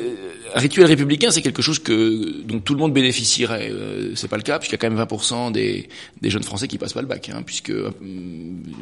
un 0.55 0.61
rituel 0.61 0.87
républicain, 0.87 1.31
c'est 1.31 1.43
quelque 1.43 1.63
chose 1.63 1.79
que 1.79 2.43
dont 2.45 2.61
tout 2.61 2.75
le 2.75 2.81
monde 2.81 2.93
bénéficierait. 2.93 3.71
Euh, 3.71 4.15
c'est 4.15 4.29
pas 4.29 4.37
le 4.37 4.43
cas, 4.43 4.59
puisqu'il 4.59 4.75
y 4.75 4.79
a 4.79 4.79
quand 4.79 4.91
même 4.91 5.05
20% 5.05 5.53
des, 5.53 5.89
des 6.21 6.31
jeunes 6.31 6.43
Français 6.43 6.69
qui 6.69 6.79
passent 6.79 6.93
pas 6.93 7.03
le 7.03 7.07
bac, 7.07 7.31
hein, 7.33 7.43
puisque 7.45 7.71
euh, 7.71 7.91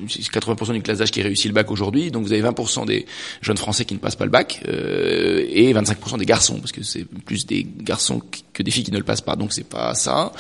c'est 0.09 0.23
80% 0.23 0.73
d'une 0.73 0.83
classe 0.83 0.99
d'âge 0.99 1.11
qui 1.11 1.23
réussit 1.23 1.47
le 1.47 1.55
bac 1.55 1.71
aujourd'hui. 1.71 2.11
Donc 2.11 2.25
vous 2.25 2.33
avez 2.33 2.43
20% 2.43 2.87
des 2.87 3.07
jeunes 3.41 3.57
Français 3.57 3.85
qui 3.85 3.95
ne 3.95 3.99
passent 3.99 4.17
pas 4.17 4.25
le 4.25 4.31
bac 4.31 4.61
euh, 4.69 5.45
et 5.49 5.73
25% 5.73 6.19
des 6.19 6.27
garçons, 6.27 6.59
parce 6.59 6.73
que 6.73 6.83
c'est 6.83 7.05
plus 7.05 7.47
des 7.47 7.67
garçons 7.81 8.23
que 8.53 8.63
des 8.63 8.71
filles 8.71 8.85
qui 8.85 8.93
ne 8.93 8.99
le 8.99 9.05
passent 9.05 9.21
pas. 9.21 9.37
Donc 9.37 9.53
c'est 9.53 9.69
pas 9.69 9.95
ça. 9.95 10.33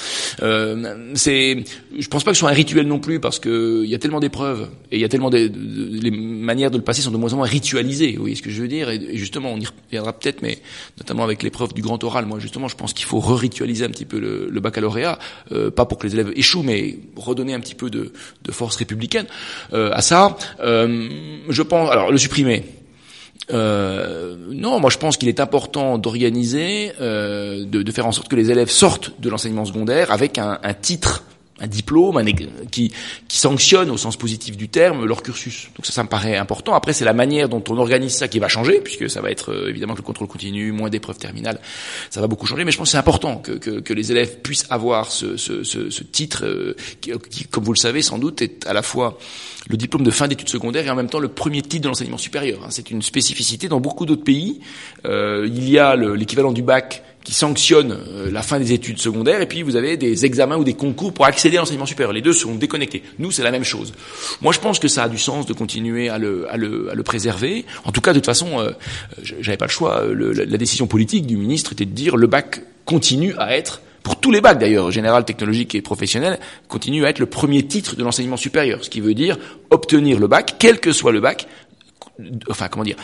Euh, 0.42 1.12
c'est, 1.14 1.64
je 1.98 2.08
pense 2.08 2.24
pas 2.24 2.30
que 2.30 2.36
ce 2.36 2.40
soit 2.40 2.50
un 2.50 2.54
rituel 2.54 2.86
non 2.86 2.98
plus, 2.98 3.20
parce 3.20 3.38
que 3.38 3.82
il 3.84 3.90
y 3.90 3.94
a 3.94 3.98
tellement 3.98 4.20
d'épreuves 4.20 4.68
et 4.90 4.96
il 4.96 5.00
y 5.00 5.04
a 5.04 5.08
tellement 5.08 5.30
de, 5.30 5.38
les 5.38 6.10
manières 6.10 6.70
de 6.70 6.76
le 6.76 6.84
passer 6.84 7.02
sont 7.02 7.10
de 7.10 7.16
moins 7.16 7.32
en 7.32 7.36
moins 7.36 7.46
ritualisées. 7.46 8.12
Vous 8.12 8.22
voyez 8.22 8.36
ce 8.36 8.42
que 8.42 8.50
je 8.50 8.60
veux 8.60 8.68
dire? 8.68 8.90
Et 8.90 9.16
justement, 9.16 9.52
on 9.52 9.60
y 9.60 9.66
reviendra 9.66 10.12
peut-être, 10.12 10.42
mais 10.42 10.58
notamment 10.98 11.15
avec 11.22 11.42
l'épreuve 11.42 11.74
du 11.74 11.82
grand 11.82 12.02
oral. 12.04 12.26
Moi, 12.26 12.38
justement, 12.38 12.68
je 12.68 12.76
pense 12.76 12.92
qu'il 12.92 13.06
faut 13.06 13.20
re-ritualiser 13.20 13.84
un 13.84 13.90
petit 13.90 14.04
peu 14.04 14.18
le, 14.18 14.60
baccalauréat, 14.60 15.18
euh, 15.52 15.70
pas 15.70 15.84
pour 15.84 15.98
que 15.98 16.06
les 16.06 16.14
élèves 16.14 16.32
échouent, 16.34 16.62
mais 16.62 16.98
redonner 17.16 17.54
un 17.54 17.60
petit 17.60 17.74
peu 17.74 17.90
de, 17.90 18.12
force 18.50 18.76
républicaine 18.76 19.26
euh, 19.72 19.90
à 19.92 20.02
ça. 20.02 20.36
Euh, 20.60 21.08
je 21.48 21.62
pense, 21.62 21.90
alors 21.90 22.10
le 22.10 22.18
supprimer. 22.18 22.64
non, 23.52 24.80
moi 24.80 24.90
je 24.90 24.98
pense 24.98 25.16
qu'il 25.16 25.28
est 25.28 25.40
important 25.40 25.98
d'organiser, 25.98 26.92
de, 26.98 27.92
faire 27.92 28.06
en 28.06 28.12
sorte 28.12 28.28
que 28.28 28.36
les 28.36 28.50
élèves 28.50 28.70
sortent 28.70 29.12
de 29.20 29.28
l'enseignement 29.28 29.64
secondaire 29.64 30.10
avec 30.10 30.38
un 30.38 30.58
titre 30.80 31.22
un 31.58 31.66
diplôme 31.66 32.22
qui, 32.70 32.92
qui 33.28 33.38
sanctionne 33.38 33.90
au 33.90 33.96
sens 33.96 34.16
positif 34.16 34.56
du 34.56 34.68
terme 34.68 35.04
leur 35.04 35.22
cursus. 35.22 35.68
Donc 35.76 35.86
ça, 35.86 35.92
ça 35.92 36.02
me 36.02 36.08
paraît 36.08 36.36
important. 36.36 36.74
Après, 36.74 36.92
c'est 36.92 37.04
la 37.04 37.12
manière 37.12 37.48
dont 37.48 37.62
on 37.68 37.78
organise 37.78 38.14
ça 38.14 38.28
qui 38.28 38.38
va 38.38 38.48
changer, 38.48 38.80
puisque 38.80 39.08
ça 39.08 39.20
va 39.20 39.30
être 39.30 39.52
euh, 39.52 39.70
évidemment 39.70 39.94
que 39.94 40.00
le 40.00 40.04
contrôle 40.04 40.28
continu, 40.28 40.72
moins 40.72 40.90
d'épreuves 40.90 41.18
terminales, 41.18 41.58
ça 42.10 42.20
va 42.20 42.26
beaucoup 42.26 42.46
changer. 42.46 42.64
Mais 42.64 42.72
je 42.72 42.78
pense 42.78 42.88
que 42.88 42.92
c'est 42.92 42.98
important 42.98 43.38
que, 43.38 43.52
que, 43.52 43.80
que, 43.80 43.94
les 43.94 44.12
élèves 44.12 44.40
puissent 44.40 44.66
avoir 44.70 45.10
ce, 45.10 45.36
ce, 45.36 45.64
ce, 45.64 45.90
ce 45.90 46.02
titre 46.02 46.44
euh, 46.44 46.76
qui, 47.00 47.12
qui, 47.30 47.44
comme 47.44 47.64
vous 47.64 47.72
le 47.72 47.78
savez 47.78 48.02
sans 48.02 48.18
doute, 48.18 48.42
est 48.42 48.66
à 48.66 48.72
la 48.72 48.82
fois 48.82 49.18
le 49.68 49.76
diplôme 49.76 50.04
de 50.04 50.10
fin 50.10 50.28
d'études 50.28 50.48
secondaires 50.48 50.86
et 50.86 50.90
en 50.90 50.94
même 50.94 51.08
temps 51.08 51.18
le 51.18 51.28
premier 51.28 51.62
titre 51.62 51.84
de 51.84 51.88
l'enseignement 51.88 52.18
supérieur. 52.18 52.60
Hein. 52.64 52.68
C'est 52.70 52.90
une 52.90 53.02
spécificité 53.02 53.68
dans 53.68 53.80
beaucoup 53.80 54.06
d'autres 54.06 54.24
pays. 54.24 54.60
Euh, 55.04 55.48
il 55.50 55.68
y 55.68 55.78
a 55.78 55.96
l'équivalent 55.96 56.52
du 56.52 56.62
bac 56.62 57.02
qui 57.26 57.34
sanctionne 57.34 57.90
euh, 57.90 58.30
la 58.30 58.40
fin 58.40 58.60
des 58.60 58.72
études 58.72 59.00
secondaires, 59.00 59.42
et 59.42 59.46
puis 59.46 59.62
vous 59.62 59.74
avez 59.74 59.96
des 59.96 60.24
examens 60.24 60.58
ou 60.58 60.62
des 60.62 60.74
concours 60.74 61.12
pour 61.12 61.26
accéder 61.26 61.56
à 61.56 61.60
l'enseignement 61.60 61.84
supérieur. 61.84 62.12
Les 62.12 62.22
deux 62.22 62.32
sont 62.32 62.54
déconnectés. 62.54 63.02
Nous, 63.18 63.32
c'est 63.32 63.42
la 63.42 63.50
même 63.50 63.64
chose. 63.64 63.92
Moi, 64.42 64.52
je 64.52 64.60
pense 64.60 64.78
que 64.78 64.86
ça 64.86 65.02
a 65.02 65.08
du 65.08 65.18
sens 65.18 65.44
de 65.44 65.52
continuer 65.52 66.08
à 66.08 66.18
le, 66.18 66.48
à 66.48 66.56
le, 66.56 66.88
à 66.88 66.94
le 66.94 67.02
préserver. 67.02 67.64
En 67.84 67.90
tout 67.90 68.00
cas, 68.00 68.12
de 68.12 68.20
toute 68.20 68.26
façon, 68.26 68.60
euh, 68.60 68.70
j'avais 69.40 69.56
pas 69.56 69.66
le 69.66 69.72
choix. 69.72 70.04
la 70.06 70.56
décision 70.56 70.86
politique 70.86 71.26
du 71.26 71.36
ministre 71.36 71.72
était 71.72 71.84
de 71.84 71.90
dire 71.90 72.16
le 72.16 72.28
bac 72.28 72.62
continue 72.84 73.34
à 73.38 73.56
être 73.56 73.80
pour 74.04 74.20
tous 74.20 74.30
les 74.30 74.40
bacs 74.40 74.60
d'ailleurs, 74.60 74.92
général, 74.92 75.24
technologique 75.24 75.74
et 75.74 75.82
professionnel, 75.82 76.38
continue 76.68 77.04
à 77.04 77.08
être 77.08 77.18
le 77.18 77.26
premier 77.26 77.66
titre 77.66 77.96
de 77.96 78.04
l'enseignement 78.04 78.36
supérieur. 78.36 78.84
Ce 78.84 78.88
qui 78.88 79.00
veut 79.00 79.14
dire 79.14 79.36
obtenir 79.70 80.20
le 80.20 80.28
bac, 80.28 80.54
quel 80.60 80.78
que 80.78 80.92
soit 80.92 81.10
le 81.10 81.18
bac, 81.18 81.48
enfin 82.48 82.68
comment 82.68 82.84
dire, 82.84 82.94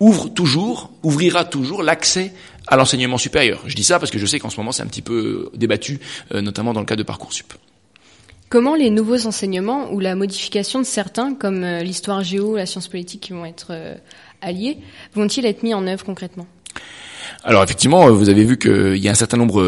ouvre 0.00 0.28
toujours, 0.28 0.90
ouvrira 1.02 1.44
toujours 1.44 1.82
l'accès 1.82 2.32
à 2.68 2.76
l'enseignement 2.76 3.18
supérieur. 3.18 3.62
Je 3.66 3.74
dis 3.74 3.84
ça 3.84 3.98
parce 3.98 4.10
que 4.10 4.18
je 4.18 4.26
sais 4.26 4.38
qu'en 4.38 4.50
ce 4.50 4.56
moment 4.58 4.72
c'est 4.72 4.82
un 4.82 4.86
petit 4.86 5.02
peu 5.02 5.50
débattu, 5.54 6.00
euh, 6.32 6.40
notamment 6.40 6.72
dans 6.72 6.80
le 6.80 6.86
cas 6.86 6.96
de 6.96 7.02
Parcoursup. 7.02 7.54
Comment 8.48 8.74
les 8.74 8.88
nouveaux 8.88 9.26
enseignements 9.26 9.92
ou 9.92 10.00
la 10.00 10.14
modification 10.14 10.78
de 10.78 10.86
certains, 10.86 11.34
comme 11.34 11.64
euh, 11.64 11.82
l'histoire 11.82 12.22
géo, 12.22 12.56
la 12.56 12.64
science 12.64 12.88
politique, 12.88 13.20
qui 13.20 13.32
vont 13.32 13.44
être 13.44 13.68
euh, 13.70 13.94
alliés, 14.40 14.78
vont-ils 15.14 15.44
être 15.44 15.62
mis 15.62 15.74
en 15.74 15.86
œuvre 15.86 16.04
concrètement? 16.04 16.46
Alors 17.44 17.62
effectivement, 17.62 18.10
vous 18.10 18.28
avez 18.28 18.44
vu 18.44 18.58
qu'il 18.58 18.96
y 18.96 19.08
a 19.08 19.10
un 19.10 19.14
certain 19.14 19.36
nombre 19.36 19.62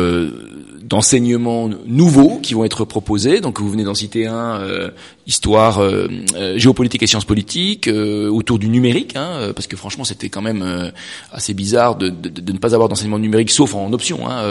d'enseignements 0.90 1.70
nouveaux 1.86 2.40
qui 2.42 2.54
vont 2.54 2.64
être 2.64 2.84
proposés. 2.84 3.40
Donc 3.40 3.60
vous 3.60 3.70
venez 3.70 3.84
d'en 3.84 3.94
citer 3.94 4.26
un, 4.26 4.60
euh, 4.60 4.90
histoire, 5.24 5.78
euh, 5.78 6.08
euh, 6.34 6.58
géopolitique 6.58 7.04
et 7.04 7.06
sciences 7.06 7.24
politiques, 7.24 7.88
autour 7.88 8.58
du 8.58 8.68
numérique, 8.68 9.14
hein, 9.14 9.52
parce 9.54 9.68
que 9.68 9.76
franchement 9.76 10.02
c'était 10.02 10.28
quand 10.28 10.42
même 10.42 10.90
assez 11.32 11.54
bizarre 11.54 11.94
de, 11.94 12.10
ne 12.10 12.58
pas 12.58 12.74
avoir 12.74 12.88
d'enseignement 12.88 13.20
numérique 13.20 13.50
sauf 13.52 13.74
en 13.74 13.92
option, 13.92 14.28
hein, 14.28 14.42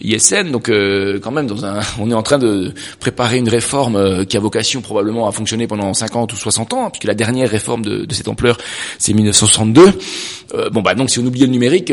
ISN. 0.00 0.50
Donc 0.50 0.68
quand 0.68 1.30
même, 1.30 1.48
on 2.00 2.10
est 2.10 2.14
en 2.14 2.22
train 2.22 2.38
de 2.38 2.72
préparer 2.98 3.38
une 3.38 3.48
réforme 3.48 4.26
qui 4.26 4.36
a 4.36 4.40
vocation 4.40 4.80
probablement 4.80 5.28
à 5.28 5.32
fonctionner 5.32 5.68
pendant 5.68 5.94
50 5.94 6.32
ou 6.32 6.36
60 6.36 6.72
ans, 6.72 6.86
hein, 6.86 6.90
puisque 6.90 7.04
la 7.04 7.14
dernière 7.14 7.48
réforme 7.48 7.82
de, 7.82 8.04
de 8.04 8.14
cette 8.14 8.28
ampleur 8.28 8.58
c'est 8.98 9.12
1962. 9.12 9.92
bon 10.72 10.82
bah 10.82 10.96
donc 10.96 11.10
si 11.10 11.20
on 11.20 11.26
oubliait 11.26 11.46
le 11.46 11.52
numérique, 11.52 11.92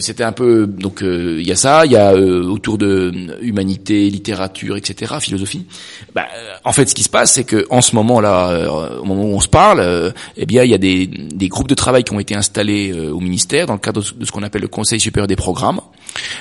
c'était 0.00 0.24
un 0.24 0.32
peu 0.32 0.66
donc 0.66 1.00
il 1.02 1.46
y 1.46 1.52
a 1.52 1.56
ça, 1.56 1.86
il 1.86 1.92
y 1.92 1.96
a 1.96 2.14
autour 2.14 2.78
de 2.78 3.12
humanité, 3.42 4.08
littérature, 4.10 4.76
etc., 4.76 5.14
philosophie. 5.20 5.66
Bah, 6.14 6.26
euh, 6.34 6.54
en 6.64 6.72
fait, 6.72 6.88
ce 6.88 6.94
qui 6.94 7.02
se 7.02 7.08
passe, 7.08 7.34
c'est 7.34 7.44
que 7.44 7.66
en 7.70 7.80
ce 7.80 7.94
moment-là, 7.96 8.50
euh, 8.50 8.98
au 8.98 9.04
moment 9.04 9.24
où 9.24 9.34
on 9.34 9.40
se 9.40 9.48
parle, 9.48 9.80
euh, 9.80 10.10
eh 10.36 10.46
bien, 10.46 10.64
il 10.64 10.70
y 10.70 10.74
a 10.74 10.78
des, 10.78 11.06
des, 11.06 11.48
groupes 11.48 11.68
de 11.68 11.74
travail 11.74 12.04
qui 12.04 12.12
ont 12.12 12.20
été 12.20 12.34
installés 12.34 12.92
au 12.92 13.20
ministère 13.20 13.66
dans 13.66 13.74
le 13.74 13.78
cadre 13.78 14.02
de 14.02 14.24
ce 14.24 14.30
qu'on 14.32 14.42
appelle 14.42 14.62
le 14.62 14.68
Conseil 14.68 15.00
supérieur 15.00 15.26
des 15.26 15.36
programmes, 15.36 15.80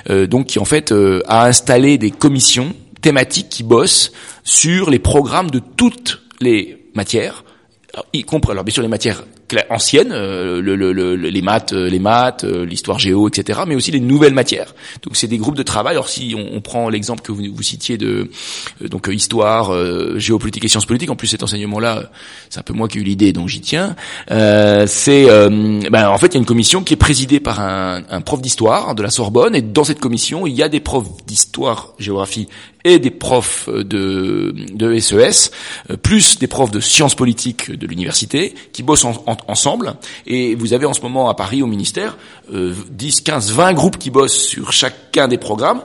donc 0.07 0.47
qui 0.47 0.59
en 0.59 0.65
fait 0.65 0.93
a 1.27 1.45
installé 1.45 1.97
des 1.97 2.11
commissions 2.11 2.73
thématiques 3.01 3.49
qui 3.49 3.63
bossent 3.63 4.11
sur 4.43 4.89
les 4.89 4.99
programmes 4.99 5.49
de 5.49 5.59
toutes 5.59 6.21
les 6.39 6.85
matières, 6.93 7.43
y 8.13 8.23
compris 8.23 8.51
alors 8.51 8.63
bien 8.63 8.73
sûr 8.73 8.83
les 8.83 8.89
matières 8.89 9.23
anciennes, 9.69 10.11
euh, 10.11 10.61
le, 10.61 10.75
le, 10.75 11.15
les 11.15 11.41
maths, 11.41 11.73
euh, 11.73 11.89
les 11.89 11.99
maths, 11.99 12.43
euh, 12.43 12.65
l'histoire 12.65 12.99
géo, 12.99 13.27
etc. 13.27 13.61
Mais 13.67 13.75
aussi 13.75 13.91
les 13.91 13.99
nouvelles 13.99 14.33
matières. 14.33 14.73
Donc 15.03 15.15
c'est 15.15 15.27
des 15.27 15.37
groupes 15.37 15.55
de 15.55 15.63
travail. 15.63 15.93
Alors 15.93 16.09
si 16.09 16.35
on, 16.37 16.55
on 16.55 16.61
prend 16.61 16.89
l'exemple 16.89 17.21
que 17.21 17.31
vous, 17.31 17.43
vous, 17.53 17.63
citiez 17.63 17.97
de 17.97 18.29
donc 18.81 19.09
histoire, 19.11 19.73
géopolitique 20.17 20.65
et 20.65 20.67
sciences 20.67 20.85
politiques. 20.85 21.09
En 21.09 21.15
plus 21.15 21.27
cet 21.27 21.43
enseignement-là, 21.43 22.11
c'est 22.49 22.59
un 22.59 22.63
peu 22.63 22.73
moi 22.73 22.87
qui 22.87 22.97
ai 22.97 23.01
eu 23.01 23.03
l'idée, 23.03 23.33
donc 23.33 23.47
j'y 23.47 23.61
tiens. 23.61 23.95
c'est 24.29 25.25
ben, 25.25 26.09
en 26.09 26.17
fait 26.17 26.27
il 26.27 26.33
y 26.33 26.37
a 26.37 26.39
une 26.39 26.45
commission 26.45 26.83
qui 26.83 26.93
est 26.93 26.97
présidée 26.97 27.39
par 27.39 27.59
un, 27.59 28.01
un 28.09 28.21
prof 28.21 28.41
d'histoire 28.41 28.95
de 28.95 29.03
la 29.03 29.09
Sorbonne 29.09 29.55
et 29.55 29.61
dans 29.61 29.83
cette 29.83 29.99
commission 29.99 30.47
il 30.47 30.53
y 30.53 30.63
a 30.63 30.69
des 30.69 30.79
profs 30.79 31.25
d'histoire, 31.25 31.93
géographie 31.99 32.47
et 32.85 32.99
des 32.99 33.11
profs 33.11 33.69
de, 33.69 34.53
de 34.73 34.99
SES, 34.99 35.51
e 35.89 35.95
plus 35.95 36.39
des 36.39 36.47
profs 36.47 36.71
de 36.71 36.79
sciences 36.79 37.15
politiques 37.15 37.71
de 37.71 37.85
l'université, 37.87 38.53
qui 38.71 38.83
bossent 38.83 39.05
ensemble. 39.47 39.95
Et 40.25 40.55
vous 40.55 40.73
avez 40.73 40.85
en 40.85 40.93
ce 40.93 41.01
moment 41.01 41.29
à 41.29 41.33
Paris, 41.33 41.61
au 41.61 41.67
ministère, 41.67 42.17
10, 42.51 43.21
15, 43.21 43.51
20 43.51 43.73
groupes 43.73 43.97
qui 43.97 44.09
bossent 44.09 44.41
sur 44.47 44.71
chacun 44.71 45.27
des 45.27 45.37
programmes. 45.37 45.81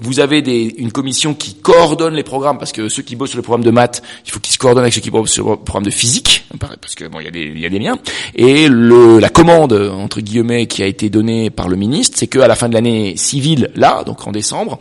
Vous 0.00 0.20
avez 0.20 0.42
des, 0.42 0.74
une 0.78 0.92
commission 0.92 1.34
qui 1.34 1.54
coordonne 1.54 2.14
les 2.14 2.22
programmes, 2.22 2.58
parce 2.58 2.72
que 2.72 2.88
ceux 2.88 3.02
qui 3.02 3.16
bossent 3.16 3.30
sur 3.30 3.38
le 3.38 3.42
programme 3.42 3.64
de 3.64 3.70
maths, 3.70 4.02
il 4.24 4.30
faut 4.30 4.40
qu'ils 4.40 4.52
se 4.52 4.58
coordonnent 4.58 4.84
avec 4.84 4.94
ceux 4.94 5.00
qui 5.00 5.10
bossent 5.10 5.32
sur 5.32 5.50
le 5.50 5.56
programme 5.56 5.84
de 5.84 5.90
physique, 5.90 6.46
parce 6.80 6.94
que 6.94 7.06
bon, 7.06 7.20
il 7.20 7.24
y 7.24 7.28
a 7.28 7.30
des, 7.30 7.42
il 7.42 7.60
y 7.60 7.66
a 7.66 7.68
des 7.68 7.78
liens. 7.78 7.98
Et 8.34 8.68
le, 8.68 9.18
la 9.18 9.28
commande 9.28 9.72
entre 9.72 10.20
guillemets 10.20 10.66
qui 10.66 10.82
a 10.82 10.86
été 10.86 11.10
donnée 11.10 11.50
par 11.50 11.68
le 11.68 11.76
ministre, 11.76 12.16
c'est 12.18 12.28
qu'à 12.28 12.46
la 12.46 12.54
fin 12.54 12.68
de 12.68 12.74
l'année 12.74 13.16
civile, 13.16 13.70
là, 13.74 14.04
donc 14.04 14.26
en 14.26 14.32
décembre, 14.32 14.78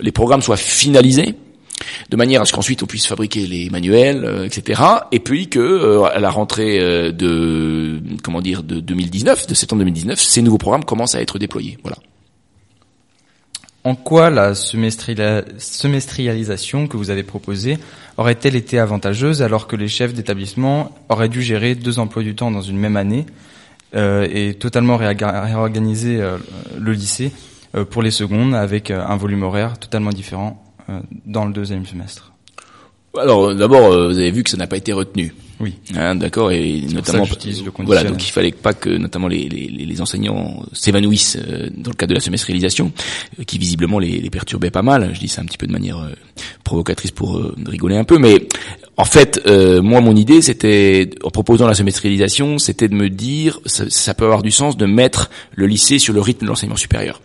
les 0.00 0.12
programmes 0.12 0.42
soient 0.42 0.56
finalisés 0.56 1.07
de 2.10 2.16
manière 2.16 2.42
à 2.42 2.44
ce 2.44 2.52
qu'ensuite 2.52 2.82
on 2.82 2.86
puisse 2.86 3.06
fabriquer 3.06 3.46
les 3.46 3.70
manuels, 3.70 4.24
euh, 4.24 4.44
etc. 4.44 4.82
Et 5.12 5.20
puis 5.20 5.48
que 5.48 5.58
euh, 5.58 6.02
à 6.04 6.18
la 6.18 6.30
rentrée 6.30 6.80
euh, 6.80 7.12
de 7.12 8.00
comment 8.22 8.40
dire 8.40 8.62
de 8.62 8.80
2019, 8.80 9.46
de 9.46 9.54
septembre 9.54 9.80
2019, 9.80 10.18
ces 10.20 10.40
nouveaux 10.42 10.58
programmes 10.58 10.84
commencent 10.84 11.14
à 11.14 11.20
être 11.20 11.38
déployés. 11.38 11.78
Voilà. 11.82 11.98
En 13.84 13.94
quoi 13.94 14.28
la 14.28 14.54
semestrialisation 14.54 16.88
que 16.88 16.96
vous 16.96 17.10
avez 17.10 17.22
proposée 17.22 17.78
aurait-elle 18.18 18.56
été 18.56 18.78
avantageuse 18.78 19.40
alors 19.40 19.66
que 19.66 19.76
les 19.76 19.88
chefs 19.88 20.12
d'établissement 20.12 20.92
auraient 21.08 21.30
dû 21.30 21.40
gérer 21.42 21.74
deux 21.74 21.98
emplois 21.98 22.22
du 22.22 22.34
temps 22.34 22.50
dans 22.50 22.60
une 22.60 22.76
même 22.76 22.98
année 22.98 23.24
et 23.94 24.52
totalement 24.58 24.98
réorganiser 24.98 26.20
le 26.76 26.92
lycée 26.92 27.32
pour 27.88 28.02
les 28.02 28.10
secondes 28.10 28.54
avec 28.54 28.90
un 28.90 29.16
volume 29.16 29.44
horaire 29.44 29.78
totalement 29.78 30.10
différent 30.10 30.67
dans 31.26 31.44
le 31.44 31.52
deuxième 31.52 31.86
semestre 31.86 32.32
Alors 33.18 33.54
d'abord, 33.54 33.92
euh, 33.92 34.08
vous 34.08 34.18
avez 34.18 34.30
vu 34.30 34.42
que 34.42 34.50
ça 34.50 34.56
n'a 34.56 34.66
pas 34.66 34.76
été 34.76 34.92
retenu. 34.92 35.34
Oui. 35.60 35.74
Hein, 35.96 36.14
D'accord, 36.14 36.52
et 36.52 36.82
notamment 36.82 37.24
voilà, 37.78 38.04
donc 38.04 38.24
il 38.24 38.30
fallait 38.30 38.52
pas 38.52 38.74
que 38.74 38.90
notamment 38.90 39.26
les, 39.26 39.48
les, 39.48 39.66
les 39.66 40.00
enseignants 40.00 40.62
s'évanouissent 40.72 41.36
euh, 41.36 41.68
dans 41.76 41.90
le 41.90 41.96
cadre 41.96 42.10
de 42.10 42.14
la 42.14 42.20
semestrialisation, 42.20 42.92
qui 43.44 43.58
visiblement 43.58 43.98
les, 43.98 44.20
les, 44.20 44.30
perturbait 44.30 44.70
pas 44.70 44.82
mal. 44.82 45.10
Je 45.14 45.18
dis 45.18 45.28
ça 45.28 45.42
un 45.42 45.46
petit 45.46 45.58
peu 45.58 45.66
de 45.66 45.72
manière 45.72 46.08
provocatrice 46.62 47.10
pour 47.10 47.42
rigoler 47.66 47.96
un 47.96 48.04
peu, 48.04 48.18
mais 48.18 48.46
en 48.98 49.04
fait, 49.04 49.40
euh, 49.46 49.80
moi, 49.80 50.00
mon 50.00 50.16
idée, 50.16 50.42
c'était, 50.42 51.10
en 51.22 51.30
proposant 51.30 51.68
la 51.68 51.74
semestrialisation, 51.74 52.58
c'était 52.58 52.88
de 52.88 52.96
me 52.96 53.08
dire, 53.08 53.60
ça, 53.64 53.84
ça, 53.88 54.12
peut 54.12 54.24
avoir 54.24 54.42
du 54.42 54.50
sens 54.50 54.76
de 54.76 54.86
mettre 54.86 55.30
le 55.54 55.68
lycée 55.68 56.00
sur 56.00 56.12
le 56.12 56.20
rythme 56.20 56.44
de 56.44 56.50
l'enseignement 56.50 56.76
supérieur. 56.76 57.20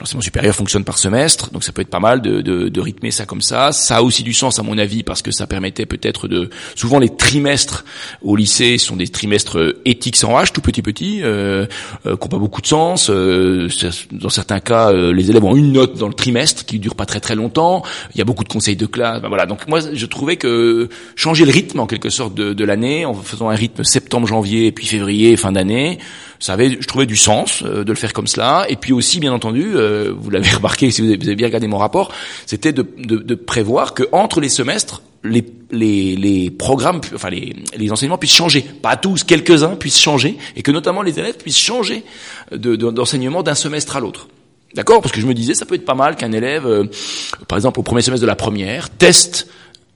L'enseignement 0.00 0.20
supérieur 0.22 0.52
fonctionne 0.52 0.82
par 0.82 0.98
semestre, 0.98 1.50
donc 1.52 1.62
ça 1.62 1.70
peut 1.70 1.82
être 1.82 1.90
pas 1.90 2.00
mal 2.00 2.22
de, 2.22 2.40
de, 2.40 2.68
de, 2.68 2.80
rythmer 2.80 3.12
ça 3.12 3.24
comme 3.24 3.40
ça. 3.40 3.70
Ça 3.70 3.98
a 3.98 4.02
aussi 4.02 4.24
du 4.24 4.32
sens, 4.32 4.58
à 4.58 4.64
mon 4.64 4.76
avis, 4.78 5.04
parce 5.04 5.22
que 5.22 5.30
ça 5.30 5.46
permettait 5.46 5.86
peut-être 5.86 6.26
de... 6.26 6.50
Souvent, 6.74 6.98
les 6.98 7.14
trimestres 7.14 7.84
au 8.22 8.34
lycée 8.34 8.76
sont 8.76 8.96
des 8.96 9.06
trimestres 9.06 9.76
éthiques 9.84 10.16
sans 10.16 10.32
H, 10.32 10.50
tout 10.50 10.60
petit 10.60 10.82
petit, 10.82 11.20
euh, 11.22 11.66
euh, 12.04 12.16
qui 12.16 12.22
n'ont 12.24 12.30
pas 12.30 12.38
beaucoup 12.38 12.62
de 12.62 12.66
sens. 12.66 13.10
Euh, 13.10 13.68
dans 14.10 14.28
certains 14.28 14.58
cas, 14.58 14.90
euh, 14.90 15.12
les 15.12 15.30
élèves 15.30 15.44
ont 15.44 15.54
une 15.54 15.70
note 15.70 15.96
dans 15.96 16.08
le 16.08 16.14
trimestre 16.14 16.64
qui 16.64 16.80
dure 16.80 16.96
pas 16.96 17.06
très 17.06 17.20
très 17.20 17.36
longtemps. 17.36 17.84
Il 18.12 18.18
y 18.18 18.22
a 18.22 18.24
beaucoup 18.24 18.42
de 18.42 18.48
conseils 18.48 18.74
de 18.74 18.86
classe. 18.86 19.22
Ben 19.22 19.28
voilà. 19.28 19.46
Donc 19.46 19.68
moi, 19.68 19.78
je 19.92 20.06
trouvais 20.06 20.36
que 20.36 20.88
changer 21.16 21.44
le 21.44 21.52
rythme 21.52 21.80
en 21.80 21.86
quelque 21.86 22.10
sorte 22.10 22.34
de, 22.34 22.52
de 22.52 22.64
l'année 22.64 23.04
en 23.04 23.14
faisant 23.14 23.48
un 23.48 23.54
rythme 23.54 23.84
septembre, 23.84 24.26
janvier, 24.26 24.72
puis 24.72 24.86
février, 24.86 25.36
fin 25.36 25.52
d'année. 25.52 25.98
Ça 26.38 26.54
avait, 26.54 26.70
je 26.70 26.86
trouvais 26.88 27.06
du 27.06 27.16
sens 27.16 27.62
euh, 27.62 27.84
de 27.84 27.90
le 27.90 27.96
faire 27.96 28.12
comme 28.12 28.26
cela. 28.26 28.66
Et 28.68 28.76
puis 28.76 28.92
aussi, 28.92 29.20
bien 29.20 29.32
entendu, 29.32 29.72
euh, 29.74 30.12
vous 30.16 30.30
l'avez 30.30 30.50
remarqué 30.56 30.90
si 30.90 31.00
vous 31.00 31.08
avez, 31.08 31.36
bien 31.36 31.46
regardé 31.46 31.68
mon 31.68 31.78
rapport, 31.78 32.12
c'était 32.46 32.72
de, 32.72 32.86
de, 32.98 33.16
de, 33.16 33.34
prévoir 33.34 33.94
que 33.94 34.04
entre 34.12 34.40
les 34.40 34.48
semestres, 34.48 35.02
les, 35.24 35.44
les, 35.70 36.16
les 36.16 36.50
programmes, 36.50 37.00
enfin 37.14 37.30
les, 37.30 37.54
les 37.76 37.92
enseignements 37.92 38.18
puissent 38.18 38.34
changer. 38.34 38.62
Pas 38.62 38.96
tous, 38.96 39.22
quelques-uns 39.22 39.76
puissent 39.76 40.00
changer, 40.00 40.36
et 40.56 40.62
que 40.62 40.72
notamment 40.72 41.02
les 41.02 41.18
élèves 41.18 41.36
puissent 41.36 41.58
changer 41.58 42.02
d'enseignement 42.50 43.42
d'un 43.42 43.54
semestre 43.54 43.96
à 43.96 44.00
l'autre. 44.00 44.28
D'accord? 44.74 45.02
Parce 45.02 45.12
que 45.12 45.20
je 45.20 45.26
me 45.26 45.34
disais, 45.34 45.54
ça 45.54 45.66
peut 45.66 45.74
être 45.74 45.84
pas 45.84 45.94
mal 45.94 46.16
qu'un 46.16 46.32
élève, 46.32 46.66
euh, 46.66 46.84
par 47.46 47.58
exemple 47.58 47.78
au 47.78 47.82
premier 47.82 48.02
semestre 48.02 48.22
de 48.22 48.26
la 48.26 48.36
première, 48.36 48.90
teste 48.90 49.48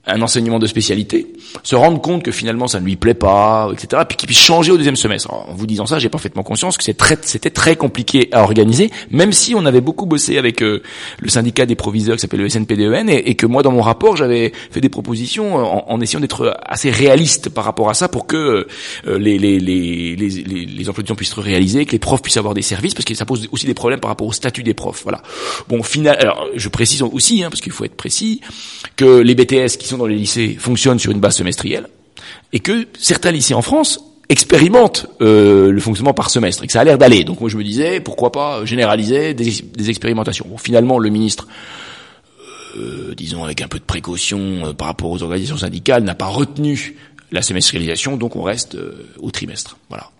un 0.07 0.21
enseignement 0.21 0.59
de 0.59 0.67
spécialité, 0.67 1.27
se 1.63 1.75
rendre 1.75 2.01
compte 2.01 2.23
que 2.23 2.31
finalement 2.31 2.67
ça 2.67 2.79
ne 2.79 2.85
lui 2.85 2.95
plaît 2.95 3.13
pas, 3.13 3.69
etc., 3.73 4.03
puis 4.07 4.17
qu'il 4.17 4.27
puisse 4.27 4.39
changer 4.39 4.71
au 4.71 4.77
deuxième 4.77 4.95
semestre. 4.95 5.33
en 5.33 5.53
vous 5.53 5.67
disant 5.67 5.85
ça, 5.85 5.99
j'ai 5.99 6.09
parfaitement 6.09 6.43
conscience 6.43 6.77
que 6.77 6.83
c'est 6.83 6.95
très, 6.95 7.17
c'était 7.21 7.49
très 7.49 7.75
compliqué 7.75 8.29
à 8.31 8.43
organiser, 8.43 8.89
même 9.11 9.33
si 9.33 9.53
on 9.55 9.65
avait 9.65 9.81
beaucoup 9.81 10.05
bossé 10.05 10.37
avec 10.37 10.61
euh, 10.63 10.81
le 11.19 11.29
syndicat 11.29 11.65
des 11.65 11.75
proviseurs 11.75 12.15
qui 12.15 12.21
s'appelle 12.21 12.39
le 12.39 12.49
SNPDEN, 12.49 13.09
et, 13.09 13.29
et, 13.29 13.35
que 13.35 13.45
moi 13.45 13.63
dans 13.63 13.71
mon 13.71 13.81
rapport 13.81 14.15
j'avais 14.15 14.51
fait 14.71 14.81
des 14.81 14.89
propositions 14.89 15.55
en, 15.55 15.85
en, 15.87 16.01
essayant 16.01 16.19
d'être 16.19 16.57
assez 16.65 16.89
réaliste 16.89 17.49
par 17.49 17.65
rapport 17.65 17.89
à 17.89 17.93
ça 17.93 18.07
pour 18.07 18.27
que 18.27 18.67
euh, 19.07 19.19
les, 19.19 19.37
les, 19.37 19.59
les, 19.59 20.15
les, 20.15 20.65
les 20.65 20.89
emplois 20.89 21.03
puissent 21.15 21.31
être 21.31 21.41
réalisés, 21.41 21.85
que 21.85 21.91
les 21.91 21.99
profs 21.99 22.21
puissent 22.21 22.37
avoir 22.37 22.53
des 22.53 22.61
services, 22.61 22.93
parce 22.93 23.05
que 23.05 23.13
ça 23.13 23.25
pose 23.25 23.47
aussi 23.51 23.65
des 23.65 23.73
problèmes 23.73 23.99
par 23.99 24.09
rapport 24.09 24.27
au 24.27 24.31
statut 24.31 24.63
des 24.63 24.73
profs. 24.73 25.03
Voilà. 25.03 25.21
Bon, 25.67 25.83
final, 25.83 26.17
alors 26.19 26.47
je 26.55 26.69
précise 26.69 27.01
aussi, 27.01 27.43
hein, 27.43 27.49
parce 27.49 27.61
qu'il 27.61 27.71
faut 27.71 27.85
être 27.85 27.95
précis, 27.95 28.41
que 28.95 29.19
les 29.19 29.35
BTS 29.35 29.77
qui 29.77 29.87
sont 29.87 29.96
dans 29.97 30.07
les 30.07 30.15
lycées 30.15 30.55
fonctionnent 30.59 30.99
sur 30.99 31.11
une 31.11 31.19
base 31.19 31.37
semestrielle 31.37 31.87
et 32.53 32.59
que 32.59 32.87
certains 32.97 33.31
lycées 33.31 33.53
en 33.53 33.61
France 33.61 33.99
expérimentent 34.29 35.07
euh, 35.21 35.71
le 35.71 35.79
fonctionnement 35.79 36.13
par 36.13 36.29
semestre 36.29 36.63
et 36.63 36.67
que 36.67 36.73
ça 36.73 36.81
a 36.81 36.83
l'air 36.83 36.97
d'aller. 36.97 37.23
Donc 37.23 37.39
moi 37.39 37.49
je 37.49 37.57
me 37.57 37.63
disais 37.63 37.99
pourquoi 37.99 38.31
pas 38.31 38.65
généraliser 38.65 39.33
des, 39.33 39.89
expérimentations. 39.89 40.45
Bon, 40.49 40.57
finalement 40.57 40.99
le 40.99 41.09
ministre, 41.09 41.47
euh, 42.77 43.13
disons 43.15 43.43
avec 43.43 43.61
un 43.61 43.67
peu 43.67 43.79
de 43.79 43.85
précaution 43.85 44.67
euh, 44.67 44.73
par 44.73 44.87
rapport 44.87 45.11
aux 45.11 45.23
organisations 45.23 45.57
syndicales, 45.57 46.03
n'a 46.03 46.15
pas 46.15 46.27
retenu 46.27 46.95
la 47.31 47.41
semestrialisation, 47.41 48.15
donc 48.15 48.35
on 48.35 48.41
reste 48.41 48.77
au 49.19 49.31
trimestre. 49.31 49.77
Voilà. 49.89 50.11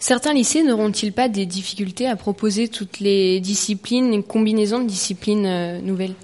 Certains 0.00 0.32
lycées 0.32 0.64
n'auront-ils 0.64 1.12
pas 1.12 1.28
des 1.28 1.46
difficultés 1.46 2.08
à 2.08 2.16
proposer 2.16 2.66
toutes 2.66 2.98
les 2.98 3.38
disciplines, 3.38 4.12
une 4.12 4.24
combinaison 4.24 4.80
de 4.82 4.88
disciplines 4.88 5.80
nouvelles? 5.82 6.14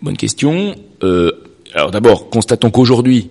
Bonne 0.00 0.16
question. 0.16 0.74
Euh, 1.02 1.30
alors 1.74 1.90
d'abord, 1.90 2.28
constatons 2.30 2.70
qu'aujourd'hui, 2.70 3.30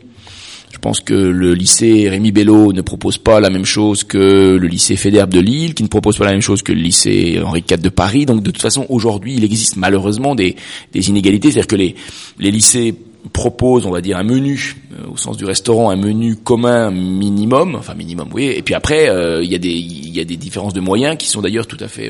je 0.71 0.77
pense 0.77 0.99
que 0.99 1.13
le 1.13 1.53
lycée 1.53 2.09
Rémi 2.09 2.31
Bello 2.31 2.73
ne 2.73 2.81
propose 2.81 3.17
pas 3.17 3.39
la 3.39 3.49
même 3.49 3.65
chose 3.65 4.03
que 4.03 4.57
le 4.59 4.67
lycée 4.67 4.95
Fédérbe 4.95 5.31
de 5.31 5.39
Lille, 5.39 5.73
qui 5.73 5.83
ne 5.83 5.87
propose 5.87 6.17
pas 6.17 6.25
la 6.25 6.31
même 6.31 6.41
chose 6.41 6.63
que 6.63 6.71
le 6.71 6.79
lycée 6.79 7.39
Henri 7.43 7.63
IV 7.69 7.81
de 7.81 7.89
Paris. 7.89 8.25
Donc 8.25 8.41
de 8.41 8.51
toute 8.51 8.61
façon, 8.61 8.85
aujourd'hui, 8.89 9.35
il 9.35 9.43
existe 9.43 9.75
malheureusement 9.75 10.33
des, 10.33 10.55
des 10.93 11.09
inégalités. 11.09 11.51
C'est-à-dire 11.51 11.67
que 11.67 11.75
les, 11.75 11.95
les 12.39 12.51
lycées 12.51 12.95
propose, 13.33 13.85
on 13.85 13.91
va 13.91 14.01
dire, 14.01 14.17
un 14.17 14.23
menu 14.23 14.77
au 15.11 15.17
sens 15.17 15.37
du 15.37 15.45
restaurant, 15.45 15.91
un 15.91 15.95
menu 15.95 16.35
commun 16.35 16.89
minimum, 16.89 17.75
enfin 17.75 17.93
minimum, 17.93 18.29
oui. 18.33 18.45
Et 18.45 18.61
puis 18.63 18.73
après, 18.73 19.05
il 19.43 19.51
y 19.51 19.55
a 19.55 19.59
des 19.59 19.69
il 19.69 20.17
y 20.17 20.19
a 20.19 20.25
des 20.25 20.37
différences 20.37 20.73
de 20.73 20.81
moyens 20.81 21.17
qui 21.17 21.27
sont 21.27 21.41
d'ailleurs 21.41 21.67
tout 21.67 21.77
à 21.79 21.87
fait 21.87 22.09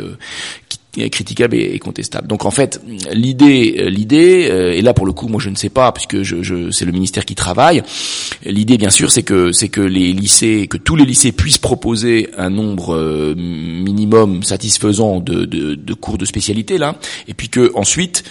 critiquable 0.92 1.56
et, 1.56 1.80
contestable. 1.80 2.28
Donc 2.28 2.46
en 2.46 2.52
fait, 2.52 2.82
l'idée, 3.12 3.90
l'idée, 3.90 4.50
euh, 4.50 4.74
et 4.74 4.82
là 4.82 4.94
pour 4.94 5.06
le 5.06 5.14
coup, 5.14 5.28
moi 5.28 5.40
je 5.42 5.50
ne 5.50 5.56
sais 5.56 5.70
pas 5.70 5.92
puisque 5.92 6.22
je, 6.22 6.44
je 6.44 6.72
c'est 6.72 6.86
le 6.86 6.92
ministère 6.92 7.26
qui 7.26 7.36
travaille. 7.36 7.82
L'idée, 8.46 8.78
bien 8.78 8.90
sûr, 8.90 9.12
c'est 9.12 9.24
que 9.24 9.52
c'est 9.52 9.70
que 9.70 9.82
les 9.82 10.14
lycées, 10.14 10.68
que 10.68 10.78
tous 10.78 10.96
les 10.96 11.06
lycées 11.06 11.32
puissent 11.32 11.58
proposer 11.58 12.30
un 12.38 12.50
nombre 12.50 12.96
euh, 12.96 13.36
minimum 13.36 14.44
satisfaisant 14.44 15.20
de, 15.20 15.46
de, 15.46 15.76
de, 15.76 15.94
cours 15.94 16.18
de 16.18 16.26
spécialité 16.26 16.78
là, 16.78 16.96
et 17.28 17.34
puis 17.34 17.50
que 17.50 17.72
ensuite 17.76 18.24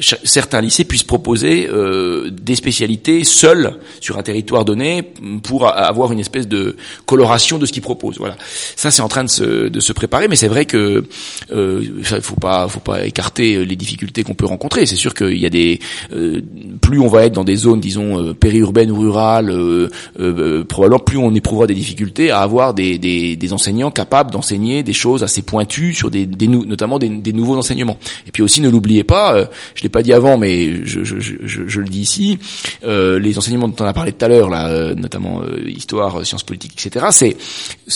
certains 0.00 0.60
lycées 0.60 0.84
puissent 0.84 1.02
proposer 1.02 1.68
euh, 1.70 2.30
des 2.30 2.54
spécialités 2.54 3.24
seules 3.24 3.78
sur 4.00 4.18
un 4.18 4.22
territoire 4.22 4.64
donné 4.64 5.02
pour 5.42 5.66
avoir 5.66 6.12
une 6.12 6.20
espèce 6.20 6.48
de 6.48 6.76
coloration 7.06 7.58
de 7.58 7.66
ce 7.66 7.72
qu'ils 7.72 7.82
proposent. 7.82 8.18
Voilà, 8.18 8.36
ça 8.76 8.90
c'est 8.90 9.02
en 9.02 9.08
train 9.08 9.24
de 9.24 9.28
se, 9.28 9.68
de 9.68 9.80
se 9.80 9.92
préparer, 9.92 10.28
mais 10.28 10.36
c'est 10.36 10.48
vrai 10.48 10.64
que 10.64 11.04
euh, 11.52 12.02
faut 12.20 12.36
pas 12.36 12.68
faut 12.68 12.80
pas 12.80 13.06
écarter 13.06 13.64
les 13.64 13.76
difficultés 13.76 14.22
qu'on 14.22 14.34
peut 14.34 14.46
rencontrer. 14.46 14.86
C'est 14.86 14.96
sûr 14.96 15.14
qu'il 15.14 15.38
y 15.38 15.46
a 15.46 15.50
des 15.50 15.80
euh, 16.12 16.40
plus 16.80 17.00
on 17.00 17.08
va 17.08 17.24
être 17.24 17.34
dans 17.34 17.44
des 17.44 17.56
zones 17.56 17.80
disons 17.80 18.18
euh, 18.18 18.34
périurbaines 18.34 18.90
ou 18.90 19.00
rurales, 19.00 19.50
euh, 19.50 20.64
probablement 20.64 20.98
plus 20.98 21.18
on 21.18 21.34
éprouvera 21.34 21.66
des 21.66 21.74
difficultés 21.74 22.30
à 22.30 22.40
avoir 22.40 22.74
des, 22.74 22.98
des, 22.98 23.36
des 23.36 23.52
enseignants 23.52 23.90
capables 23.90 24.30
d'enseigner 24.30 24.82
des 24.82 24.92
choses 24.92 25.22
assez 25.22 25.42
pointues 25.42 25.94
sur 25.94 26.10
des, 26.10 26.26
des 26.26 26.48
notamment 26.48 26.98
des, 26.98 27.32
nouveaux 27.32 27.56
enseignements. 27.56 27.98
Et 28.26 28.32
puis 28.32 28.42
aussi 28.42 28.60
ne 28.60 28.68
l'oubliez 28.68 29.04
pas 29.04 29.48
je 29.78 29.84
l'ai 29.84 29.88
pas 29.88 30.02
dit 30.02 30.12
avant, 30.12 30.36
mais 30.36 30.84
je, 30.84 31.04
je, 31.04 31.20
je, 31.20 31.36
je 31.44 31.80
le 31.80 31.86
dis 31.86 32.00
ici, 32.00 32.40
euh, 32.82 33.20
les 33.20 33.38
enseignements 33.38 33.68
dont 33.68 33.84
on 33.84 33.86
a 33.86 33.92
parlé 33.92 34.10
tout 34.10 34.24
à 34.24 34.28
l'heure, 34.28 34.50
là, 34.50 34.66
euh, 34.66 34.92
notamment 34.96 35.40
euh, 35.42 35.70
histoire, 35.70 36.26
sciences 36.26 36.42
politiques, 36.42 36.84
etc. 36.84 37.06
C'est 37.12 37.36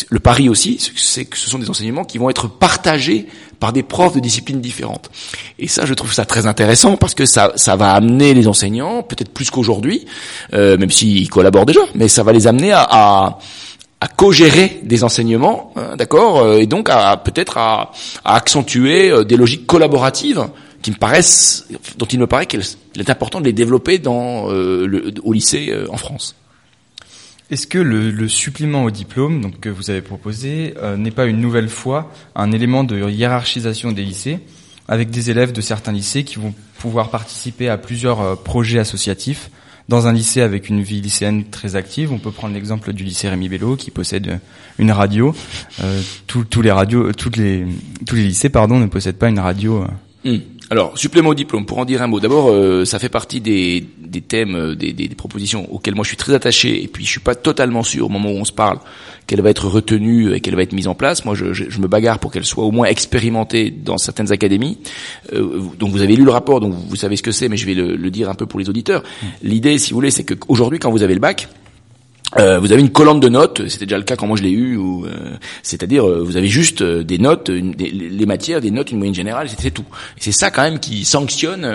le 0.09 0.21
pari 0.21 0.49
aussi, 0.49 0.79
c'est 0.95 1.25
que 1.25 1.37
ce 1.37 1.51
sont 1.51 1.59
des 1.59 1.69
enseignements 1.69 2.05
qui 2.05 2.19
vont 2.19 2.31
être 2.31 2.47
partagés 2.49 3.27
par 3.59 3.73
des 3.73 3.83
profs 3.83 4.15
de 4.15 4.21
disciplines 4.21 4.61
différentes. 4.61 5.11
Et 5.59 5.67
ça, 5.67 5.85
je 5.85 5.95
trouve 5.95 6.13
ça 6.13 6.25
très 6.25 6.47
intéressant 6.47 6.97
parce 6.97 7.17
que 7.17 7.27
ça, 7.27 7.53
ça 7.57 7.75
va 7.75 7.95
amener 7.95 8.33
les 8.33 8.47
enseignants, 8.47 9.03
peut-être 9.03 9.33
plus 9.33 9.51
qu'aujourd'hui, 9.51 10.07
euh, 10.53 10.77
même 10.79 10.93
s'ils 10.93 11.29
collaborent 11.31 11.67
déjà, 11.67 11.81
mais 11.97 12.07
ça 12.07 12.23
va 12.23 12.33
les 12.33 12.47
amener 12.47 12.71
à, 12.71 12.87
à 12.89 13.39
à 14.01 14.09
co-gérer 14.09 14.81
des 14.83 15.05
enseignements, 15.05 15.73
hein, 15.77 15.95
d'accord, 15.97 16.55
et 16.55 16.67
donc 16.67 16.89
à 16.91 17.17
peut-être 17.17 17.57
à, 17.57 17.93
à, 18.25 18.35
accentuer 18.35 19.25
des 19.25 19.37
logiques 19.37 19.65
collaboratives 19.65 20.45
qui 20.83 20.91
me 20.91 20.97
paraissent, 20.97 21.67
dont 21.97 22.07
il 22.07 22.19
me 22.19 22.27
paraît 22.27 22.47
qu'il 22.47 22.61
est 22.61 23.11
important 23.11 23.41
de 23.41 23.47
les 23.47 23.53
développer 23.53 23.99
dans 23.99 24.51
euh, 24.51 24.87
le, 24.87 25.15
au 25.23 25.33
lycée 25.33 25.69
euh, 25.71 25.87
en 25.91 25.97
France. 25.97 26.35
Est-ce 27.51 27.67
que 27.67 27.79
le, 27.79 28.11
le, 28.11 28.29
supplément 28.29 28.85
au 28.85 28.91
diplôme 28.91 29.41
donc, 29.41 29.61
que 29.61 29.69
vous 29.69 29.91
avez 29.91 30.03
proposé 30.03 30.75
euh, 30.79 30.97
n'est 30.97 31.11
pas 31.11 31.27
une 31.27 31.41
nouvelle 31.41 31.69
fois 31.69 32.13
un 32.35 32.51
élément 32.51 32.83
de 32.83 33.09
hiérarchisation 33.09 33.93
des 33.93 34.03
lycées, 34.03 34.41
avec 34.89 35.11
des 35.11 35.31
élèves 35.31 35.53
de 35.53 35.61
certains 35.61 35.93
lycées 35.93 36.25
qui 36.25 36.37
vont 36.37 36.55
pouvoir 36.79 37.11
participer 37.11 37.69
à 37.69 37.79
plusieurs 37.79 38.43
projets 38.43 38.81
associatifs 38.81 39.51
dans 39.89 40.07
un 40.07 40.13
lycée 40.13 40.41
avec 40.41 40.69
une 40.69 40.83
vie 40.83 41.01
lycéenne 41.01 41.45
très 41.45 41.77
active? 41.77 42.13
On 42.13 42.19
peut 42.19 42.33
prendre 42.33 42.55
l'exemple 42.55 42.93
du 42.93 43.05
lycée 43.05 43.29
Rémi 43.29 43.49
Bello 43.49 43.77
qui 43.77 43.91
possède 43.91 44.41
une 44.79 44.91
radio. 44.91 45.35
tous 46.27 46.63
les 46.63 46.73
radios, 46.73 47.13
toutes 47.13 47.37
les, 47.37 47.65
tous 48.07 48.17
les 48.17 48.25
lycées, 48.25 48.49
pardon, 48.49 48.79
ne 48.81 48.87
possèdent 48.87 49.19
pas 49.19 49.29
une 49.29 49.39
radio. 49.39 49.85
Hmm. 50.25 50.39
Alors, 50.73 50.97
supplément 50.97 51.29
au 51.29 51.35
diplôme, 51.35 51.67
pour 51.67 51.77
en 51.77 51.85
dire 51.85 52.01
un 52.01 52.07
mot. 52.07 52.19
D'abord, 52.19 52.51
euh, 52.51 52.87
ça 52.87 52.99
fait 52.99 53.11
partie 53.11 53.43
des, 53.43 53.85
des 53.99 54.23
thèmes, 54.23 54.55
euh, 54.55 54.75
des, 54.75 54.95
des, 54.95 55.07
propositions 55.09 55.71
auxquelles 55.71 55.95
moi 55.95 56.03
je 56.03 56.09
suis 56.09 56.17
très 56.17 56.33
attaché, 56.33 56.83
et 56.83 56.89
puis 56.89 57.05
je 57.05 57.11
suis 57.11 57.21
pas 57.21 57.35
totalement 57.35 57.83
sûr 57.83 58.07
au 58.07 58.09
moment 58.09 58.31
où 58.31 58.37
on 58.37 58.47
se 58.47 58.55
parle 58.55 58.79
qu'elle 59.27 59.43
va 59.43 59.51
être 59.51 59.69
retenue 59.69 60.33
et 60.33 60.41
qu'elle 60.41 60.57
va 60.57 60.63
être 60.63 60.73
mise 60.73 60.89
en 60.89 60.95
place. 60.95 61.27
Moi, 61.27 61.35
je, 61.35 61.53
je, 61.53 61.65
je 61.69 61.79
me 61.79 61.89
bagarre 61.89 62.21
pour 62.21 62.33
qu'elle 62.33 62.47
soit 62.47 62.65
au 62.65 62.71
moins 62.71 62.87
expérimentée 62.87 63.71
dans 63.71 63.99
certaines 63.99 64.33
académies. 64.33 64.79
Euh, 65.35 65.61
donc, 65.79 65.91
vous 65.91 66.01
avez 66.01 66.17
lu 66.17 66.25
le 66.25 66.31
rapport, 66.31 66.61
donc 66.61 66.73
vous 66.73 66.97
savez 66.97 67.17
ce 67.17 67.23
que 67.23 67.33
c'est, 67.33 67.51
mais 67.51 67.59
je 67.59 67.67
vais 67.67 67.75
le, 67.75 67.95
le, 67.95 68.11
dire 68.11 68.31
un 68.31 68.35
peu 68.35 68.47
pour 68.47 68.59
les 68.59 68.71
auditeurs. 68.71 69.03
Mmh. 69.03 69.27
L'idée, 69.43 69.77
si 69.77 69.91
vous 69.91 69.99
voulez, 69.99 70.11
c'est 70.11 70.25
qu'aujourd'hui, 70.25 70.79
quand 70.79 70.91
vous 70.91 71.03
avez 71.03 71.13
le 71.13 71.21
bac, 71.21 71.49
euh, 72.39 72.59
vous 72.59 72.73
avez 72.73 72.81
une 72.81 72.91
colonne 72.91 73.21
de 73.21 73.29
notes, 73.29 73.69
c'était 73.69 73.87
déjà 73.87 73.99
le 73.99 74.05
cas 74.05 74.17
quand 74.17 74.27
moi 74.27 74.37
je 74.37 74.43
l'ai 74.43 74.51
eu, 74.51 74.79
euh, 74.79 75.37
c'est-à-dire 75.63 76.09
euh, 76.09 76.23
vous 76.23 76.37
avez 76.37 76.49
juste 76.49 76.83
euh, 76.83 77.03
des 77.03 77.19
notes, 77.19 77.49
les 77.51 78.27
matières, 78.27 78.61
des 78.61 78.71
notes, 78.71 78.91
une 78.91 78.99
moyenne 78.99 79.15
générale, 79.15 79.49
c'est 79.57 79.71
tout. 79.71 79.85
C'est 80.19 80.33
ça 80.33 80.51
quand 80.51 80.63
même 80.63 80.79
qui 80.79 81.05
sanctionne 81.05 81.67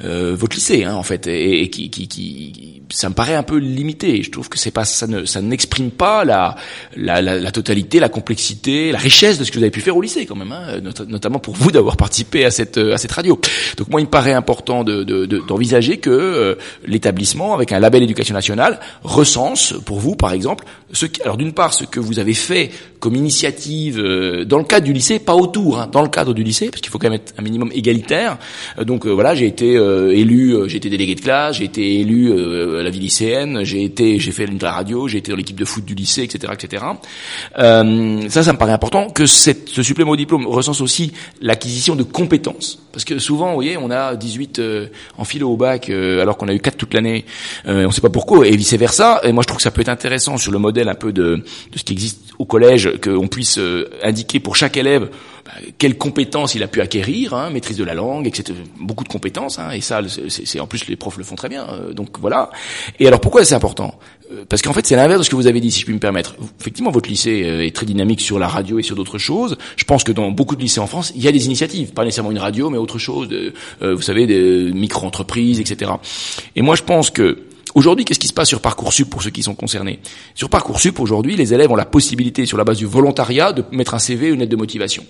votre 0.00 0.56
lycée, 0.56 0.84
hein, 0.84 0.94
en 0.94 1.02
fait, 1.02 1.26
et, 1.26 1.62
et 1.62 1.70
qui, 1.70 1.90
qui, 1.90 2.08
qui, 2.08 2.82
ça 2.90 3.08
me 3.08 3.14
paraît 3.14 3.34
un 3.34 3.42
peu 3.42 3.56
limité. 3.56 4.22
Je 4.22 4.30
trouve 4.30 4.48
que 4.48 4.58
c'est 4.58 4.70
pas, 4.70 4.84
ça 4.84 5.06
ne, 5.06 5.24
ça 5.24 5.40
n'exprime 5.40 5.90
pas 5.90 6.24
la, 6.24 6.56
la, 6.96 7.20
la, 7.20 7.50
totalité, 7.50 8.00
la 8.00 8.08
complexité, 8.08 8.92
la 8.92 8.98
richesse 8.98 9.38
de 9.38 9.44
ce 9.44 9.50
que 9.50 9.58
vous 9.58 9.62
avez 9.62 9.70
pu 9.70 9.80
faire 9.80 9.96
au 9.96 10.02
lycée 10.02 10.26
quand 10.26 10.36
même, 10.36 10.52
hein, 10.52 10.80
notamment 11.08 11.38
pour 11.38 11.54
vous 11.54 11.70
d'avoir 11.70 11.96
participé 11.96 12.44
à 12.44 12.50
cette, 12.50 12.78
à 12.78 12.98
cette 12.98 13.12
radio. 13.12 13.40
Donc 13.76 13.88
moi, 13.88 14.00
il 14.00 14.04
me 14.04 14.10
paraît 14.10 14.32
important 14.32 14.84
de, 14.84 15.02
d'envisager 15.26 15.96
de, 15.96 16.00
que 16.00 16.58
l'établissement, 16.86 17.54
avec 17.54 17.72
un 17.72 17.80
label 17.80 18.02
éducation 18.02 18.34
nationale, 18.34 18.80
recense 19.02 19.74
pour 19.82 20.00
vous, 20.00 20.16
par 20.16 20.32
exemple, 20.32 20.64
alors 21.24 21.36
d'une 21.36 21.52
part, 21.52 21.74
ce 21.74 21.84
que 21.84 22.00
vous 22.00 22.18
avez 22.18 22.34
fait 22.34 22.70
comme 23.02 23.16
initiative 23.16 23.98
euh, 23.98 24.44
dans 24.44 24.58
le 24.58 24.64
cadre 24.64 24.86
du 24.86 24.92
lycée, 24.92 25.18
pas 25.18 25.34
autour, 25.34 25.80
hein, 25.80 25.88
dans 25.90 26.02
le 26.02 26.08
cadre 26.08 26.32
du 26.32 26.44
lycée, 26.44 26.70
parce 26.70 26.80
qu'il 26.80 26.88
faut 26.88 26.98
quand 26.98 27.10
même 27.10 27.20
être 27.20 27.34
un 27.36 27.42
minimum 27.42 27.72
égalitaire. 27.74 28.38
Euh, 28.78 28.84
donc 28.84 29.06
euh, 29.06 29.10
voilà, 29.10 29.34
j'ai 29.34 29.46
été 29.46 29.72
élu, 29.72 30.56
j'ai 30.68 30.76
été 30.76 30.88
délégué 30.88 31.16
de 31.16 31.20
classe, 31.20 31.56
j'ai 31.56 31.64
été 31.64 31.98
élu 31.98 32.32
à 32.78 32.82
la 32.82 32.90
vie 32.90 33.00
lycéenne, 33.00 33.64
j'ai 33.64 33.82
été, 33.82 34.20
j'ai 34.20 34.30
fait 34.30 34.46
la 34.46 34.70
radio, 34.70 35.08
j'ai 35.08 35.18
été 35.18 35.32
dans 35.32 35.36
l'équipe 35.36 35.58
de 35.58 35.64
foot 35.64 35.84
du 35.84 35.94
lycée, 35.96 36.22
etc., 36.22 36.52
etc. 36.52 36.84
ça, 37.56 38.42
ça 38.44 38.52
me 38.52 38.58
paraît 38.58 38.72
important 38.72 39.10
que 39.10 39.26
cette, 39.26 39.68
ce 39.68 39.82
supplément 39.82 40.12
au 40.12 40.16
diplôme 40.16 40.46
recense 40.46 40.80
aussi 40.80 41.12
l'acquisition 41.40 41.96
de 41.96 42.04
compétences, 42.04 42.78
parce 42.92 43.04
que 43.04 43.18
souvent, 43.18 43.48
vous 43.48 43.54
voyez, 43.54 43.76
on 43.76 43.90
a 43.90 44.14
18 44.14 44.60
en 45.18 45.24
philo 45.24 45.50
au 45.50 45.56
bac, 45.56 45.90
alors 45.90 46.36
qu'on 46.36 46.46
a 46.46 46.54
eu 46.54 46.60
4 46.60 46.76
toute 46.76 46.94
l'année, 46.94 47.24
on 47.64 47.72
ne 47.72 47.90
sait 47.90 48.00
pas 48.00 48.10
pourquoi, 48.10 48.46
et 48.46 48.54
vice 48.54 48.74
versa. 48.74 49.20
Et 49.24 49.32
moi, 49.32 49.42
je 49.42 49.48
trouve 49.48 49.56
que 49.56 49.64
ça 49.64 49.72
peut 49.72 49.80
être 49.80 49.88
intéressant 49.88 50.36
sur 50.36 50.52
le 50.52 50.58
modèle 50.58 50.88
un 50.88 50.94
peu 50.94 51.12
de, 51.12 51.42
de 51.72 51.78
ce 51.78 51.82
qui 51.82 51.94
existe 51.94 52.22
au 52.38 52.44
collège, 52.44 52.91
qu'on 52.98 53.28
puisse 53.28 53.58
euh, 53.58 53.88
indiquer 54.02 54.40
pour 54.40 54.56
chaque 54.56 54.76
élève 54.76 55.10
bah, 55.44 55.52
quelles 55.78 55.98
compétences 55.98 56.54
il 56.54 56.62
a 56.62 56.68
pu 56.68 56.80
acquérir, 56.80 57.34
hein, 57.34 57.50
maîtrise 57.50 57.76
de 57.76 57.84
la 57.84 57.94
langue, 57.94 58.26
etc. 58.26 58.58
Beaucoup 58.80 59.04
de 59.04 59.08
compétences, 59.08 59.58
hein, 59.58 59.70
et 59.70 59.80
ça, 59.80 60.00
c'est 60.28 60.60
en 60.60 60.66
plus 60.66 60.86
les 60.88 60.96
profs 60.96 61.16
le 61.18 61.24
font 61.24 61.34
très 61.34 61.48
bien. 61.48 61.66
Euh, 61.68 61.92
donc 61.92 62.18
voilà. 62.18 62.50
Et 62.98 63.06
alors 63.06 63.20
pourquoi 63.20 63.44
c'est 63.44 63.54
important? 63.54 63.98
Euh, 64.32 64.44
Parce 64.48 64.62
qu'en 64.62 64.72
fait, 64.72 64.86
c'est 64.86 64.96
l'inverse 64.96 65.20
de 65.20 65.24
ce 65.24 65.30
que 65.30 65.36
vous 65.36 65.46
avez 65.46 65.60
dit, 65.60 65.70
si 65.70 65.80
je 65.80 65.84
puis 65.84 65.94
me 65.94 66.00
permettre. 66.00 66.36
Effectivement, 66.60 66.90
votre 66.90 67.08
lycée 67.08 67.30
est 67.30 67.74
très 67.74 67.86
dynamique 67.86 68.20
sur 68.20 68.38
la 68.38 68.48
radio 68.48 68.78
et 68.78 68.82
sur 68.82 68.96
d'autres 68.96 69.18
choses. 69.18 69.56
Je 69.76 69.84
pense 69.84 70.04
que 70.04 70.12
dans 70.12 70.30
beaucoup 70.30 70.56
de 70.56 70.60
lycées 70.60 70.80
en 70.80 70.86
France, 70.86 71.12
il 71.16 71.22
y 71.22 71.28
a 71.28 71.32
des 71.32 71.46
initiatives, 71.46 71.92
pas 71.92 72.04
nécessairement 72.04 72.30
une 72.30 72.38
radio, 72.38 72.70
mais 72.70 72.78
autre 72.78 72.98
chose. 72.98 73.28
vous 73.80 74.02
savez, 74.02 74.26
des 74.26 74.72
micro-entreprises, 74.72 75.60
etc. 75.60 75.92
Et 76.56 76.62
moi, 76.62 76.76
je 76.76 76.82
pense 76.82 77.10
que 77.10 77.38
Aujourd'hui, 77.74 78.04
qu'est-ce 78.04 78.18
qui 78.18 78.28
se 78.28 78.34
passe 78.34 78.48
sur 78.48 78.60
Parcoursup 78.60 79.08
pour 79.08 79.22
ceux 79.22 79.30
qui 79.30 79.42
sont 79.42 79.54
concernés? 79.54 80.00
Sur 80.34 80.50
Parcoursup, 80.50 81.00
aujourd'hui, 81.00 81.36
les 81.36 81.54
élèves 81.54 81.70
ont 81.70 81.76
la 81.76 81.86
possibilité, 81.86 82.44
sur 82.44 82.58
la 82.58 82.64
base 82.64 82.78
du 82.78 82.86
volontariat, 82.86 83.52
de 83.52 83.64
mettre 83.72 83.94
un 83.94 83.98
CV, 83.98 84.28
une 84.28 84.40
lettre 84.40 84.50
de 84.50 84.56
motivation. 84.56 85.04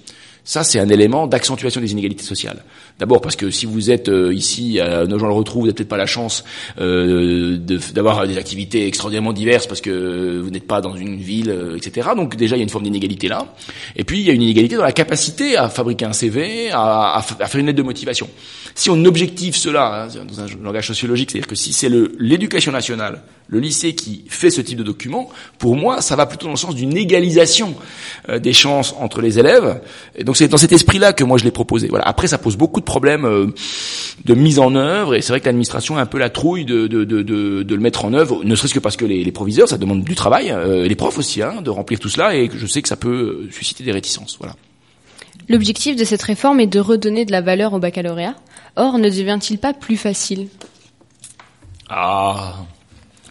Ça, 0.44 0.64
c'est 0.64 0.80
un 0.80 0.88
élément 0.88 1.28
d'accentuation 1.28 1.80
des 1.80 1.92
inégalités 1.92 2.24
sociales. 2.24 2.64
D'abord 2.98 3.20
parce 3.20 3.36
que 3.36 3.50
si 3.50 3.64
vous 3.64 3.92
êtes 3.92 4.08
euh, 4.08 4.34
ici 4.34 4.80
à 4.80 5.06
Nogent-le-Retrou, 5.06 5.60
vous 5.60 5.66
n'avez 5.66 5.74
peut-être 5.74 5.88
pas 5.88 5.96
la 5.96 6.06
chance 6.06 6.44
euh, 6.80 7.58
d'avoir 7.58 8.26
des 8.26 8.36
activités 8.36 8.88
extraordinairement 8.88 9.32
diverses 9.32 9.68
parce 9.68 9.80
que 9.80 10.40
vous 10.40 10.50
n'êtes 10.50 10.66
pas 10.66 10.80
dans 10.80 10.96
une 10.96 11.16
ville, 11.16 11.50
euh, 11.50 11.76
etc. 11.76 12.08
Donc 12.16 12.34
déjà, 12.34 12.56
il 12.56 12.58
y 12.58 12.62
a 12.62 12.64
une 12.64 12.70
forme 12.70 12.84
d'inégalité 12.84 13.28
là. 13.28 13.54
Et 13.94 14.02
puis, 14.02 14.18
il 14.18 14.26
y 14.26 14.30
a 14.30 14.32
une 14.32 14.42
inégalité 14.42 14.74
dans 14.74 14.82
la 14.82 14.92
capacité 14.92 15.56
à 15.56 15.68
fabriquer 15.68 16.06
un 16.06 16.12
CV, 16.12 16.70
à, 16.72 17.18
à, 17.18 17.22
faire 17.22 17.60
une 17.60 17.66
lettre 17.66 17.78
de 17.78 17.84
motivation. 17.84 18.28
Si 18.74 18.90
on 18.90 19.04
objective 19.04 19.54
cela, 19.54 20.04
hein, 20.04 20.24
dans 20.26 20.40
un 20.40 20.46
langage 20.60 20.88
sociologique, 20.88 21.30
c'est-à-dire 21.30 21.48
que 21.48 21.54
si 21.54 21.72
c'est 21.72 21.90
l'éducation 22.18 22.72
nationale, 22.72 23.22
le 23.52 23.60
lycée 23.60 23.94
qui 23.94 24.24
fait 24.28 24.50
ce 24.50 24.62
type 24.62 24.78
de 24.78 24.82
document, 24.82 25.28
pour 25.58 25.76
moi, 25.76 26.00
ça 26.00 26.16
va 26.16 26.24
plutôt 26.24 26.46
dans 26.46 26.52
le 26.52 26.56
sens 26.56 26.74
d'une 26.74 26.96
égalisation 26.96 27.74
euh, 28.30 28.38
des 28.38 28.54
chances 28.54 28.94
entre 28.98 29.20
les 29.20 29.38
élèves. 29.38 29.82
Et 30.16 30.24
donc 30.24 30.38
c'est 30.38 30.48
dans 30.48 30.56
cet 30.56 30.72
esprit-là 30.72 31.12
que 31.12 31.22
moi 31.22 31.36
je 31.36 31.44
l'ai 31.44 31.50
proposé. 31.50 31.88
Voilà. 31.88 32.06
Après, 32.08 32.28
ça 32.28 32.38
pose 32.38 32.56
beaucoup 32.56 32.80
de 32.80 32.86
problèmes 32.86 33.26
euh, 33.26 33.48
de 34.24 34.34
mise 34.34 34.58
en 34.58 34.74
œuvre, 34.74 35.14
et 35.14 35.20
c'est 35.20 35.34
vrai 35.34 35.40
que 35.40 35.44
l'administration 35.44 35.98
a 35.98 36.00
un 36.00 36.06
peu 36.06 36.18
la 36.18 36.30
trouille 36.30 36.64
de, 36.64 36.86
de, 36.86 37.04
de, 37.04 37.22
de, 37.22 37.74
le 37.74 37.80
mettre 37.80 38.06
en 38.06 38.14
œuvre, 38.14 38.42
ne 38.42 38.54
serait-ce 38.54 38.72
que 38.72 38.80
parce 38.80 38.96
que 38.96 39.04
les, 39.04 39.22
les, 39.22 39.32
proviseurs, 39.32 39.68
ça 39.68 39.76
demande 39.76 40.02
du 40.02 40.14
travail, 40.14 40.50
euh, 40.50 40.88
les 40.88 40.96
profs 40.96 41.18
aussi, 41.18 41.42
hein, 41.42 41.60
de 41.60 41.68
remplir 41.68 42.00
tout 42.00 42.08
cela, 42.08 42.34
et 42.34 42.48
je 42.50 42.66
sais 42.66 42.80
que 42.80 42.88
ça 42.88 42.96
peut 42.96 43.48
susciter 43.50 43.84
des 43.84 43.92
réticences. 43.92 44.38
Voilà. 44.40 44.56
L'objectif 45.50 45.94
de 45.94 46.04
cette 46.04 46.22
réforme 46.22 46.60
est 46.60 46.66
de 46.66 46.80
redonner 46.80 47.26
de 47.26 47.32
la 47.32 47.42
valeur 47.42 47.74
au 47.74 47.78
baccalauréat. 47.78 48.34
Or, 48.76 48.98
ne 48.98 49.10
devient-il 49.10 49.58
pas 49.58 49.74
plus 49.74 49.98
facile? 49.98 50.48
Ah, 51.90 52.54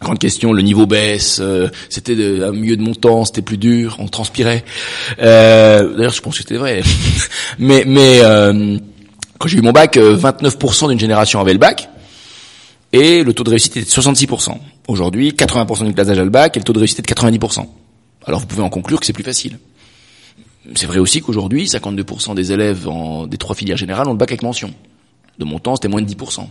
grande 0.02 0.20
question. 0.20 0.54
Le 0.54 0.62
niveau 0.62 0.86
baisse. 0.86 1.40
Euh, 1.40 1.70
c'était 1.90 2.14
à 2.44 2.52
milieu 2.52 2.76
de 2.76 2.82
mon 2.82 2.94
temps, 2.94 3.26
c'était 3.26 3.42
plus 3.42 3.58
dur, 3.58 3.98
on 4.00 4.08
transpirait. 4.08 4.64
Euh, 5.20 5.96
D'ailleurs, 5.96 6.14
je 6.14 6.22
pense 6.22 6.38
que 6.38 6.44
c'était 6.44 6.58
vrai. 6.58 6.82
mais 7.60 7.84
mais 7.86 8.20
euh, 8.22 8.78
quand 9.38 9.48
j'ai 9.48 9.58
eu 9.58 9.62
mon 9.62 9.72
bac, 9.72 9.98
29% 9.98 10.86
euh, 10.86 10.88
d'une 10.90 11.00
génération 11.00 11.40
avait 11.40 11.54
le 11.54 11.60
bac. 11.60 11.90
et 12.94 13.24
le 13.24 13.34
taux 13.34 13.44
de 13.44 13.50
réussite 13.50 13.78
était 13.78 13.86
de 13.86 13.92
66%. 13.92 14.56
Aujourd'hui, 14.88 15.32
80% 15.32 15.86
du 15.86 15.94
classe 15.94 16.10
a 16.10 16.16
le 16.16 16.30
bac 16.30 16.58
et 16.58 16.60
le 16.60 16.64
taux 16.64 16.74
de 16.74 16.80
réussite 16.80 17.00
est 17.00 17.02
de 17.02 17.08
90%. 17.08 17.66
Alors 18.26 18.40
vous 18.40 18.46
pouvez 18.46 18.62
en 18.62 18.70
conclure 18.70 19.00
que 19.00 19.06
c'est 19.06 19.14
plus 19.14 19.24
facile. 19.24 19.58
C'est 20.76 20.86
vrai 20.86 21.00
aussi 21.00 21.22
qu'aujourd'hui, 21.22 21.66
52% 21.66 22.36
des 22.36 22.52
élèves 22.52 22.88
en, 22.88 23.26
des 23.26 23.38
trois 23.38 23.56
filières 23.56 23.78
générales 23.78 24.08
ont 24.08 24.12
le 24.12 24.18
bac 24.18 24.30
avec 24.30 24.44
mention. 24.44 24.72
De 25.40 25.46
mon 25.46 25.58
temps, 25.58 25.76
c'était 25.76 25.88
moins 25.88 26.02
de 26.02 26.08
10% 26.08 26.46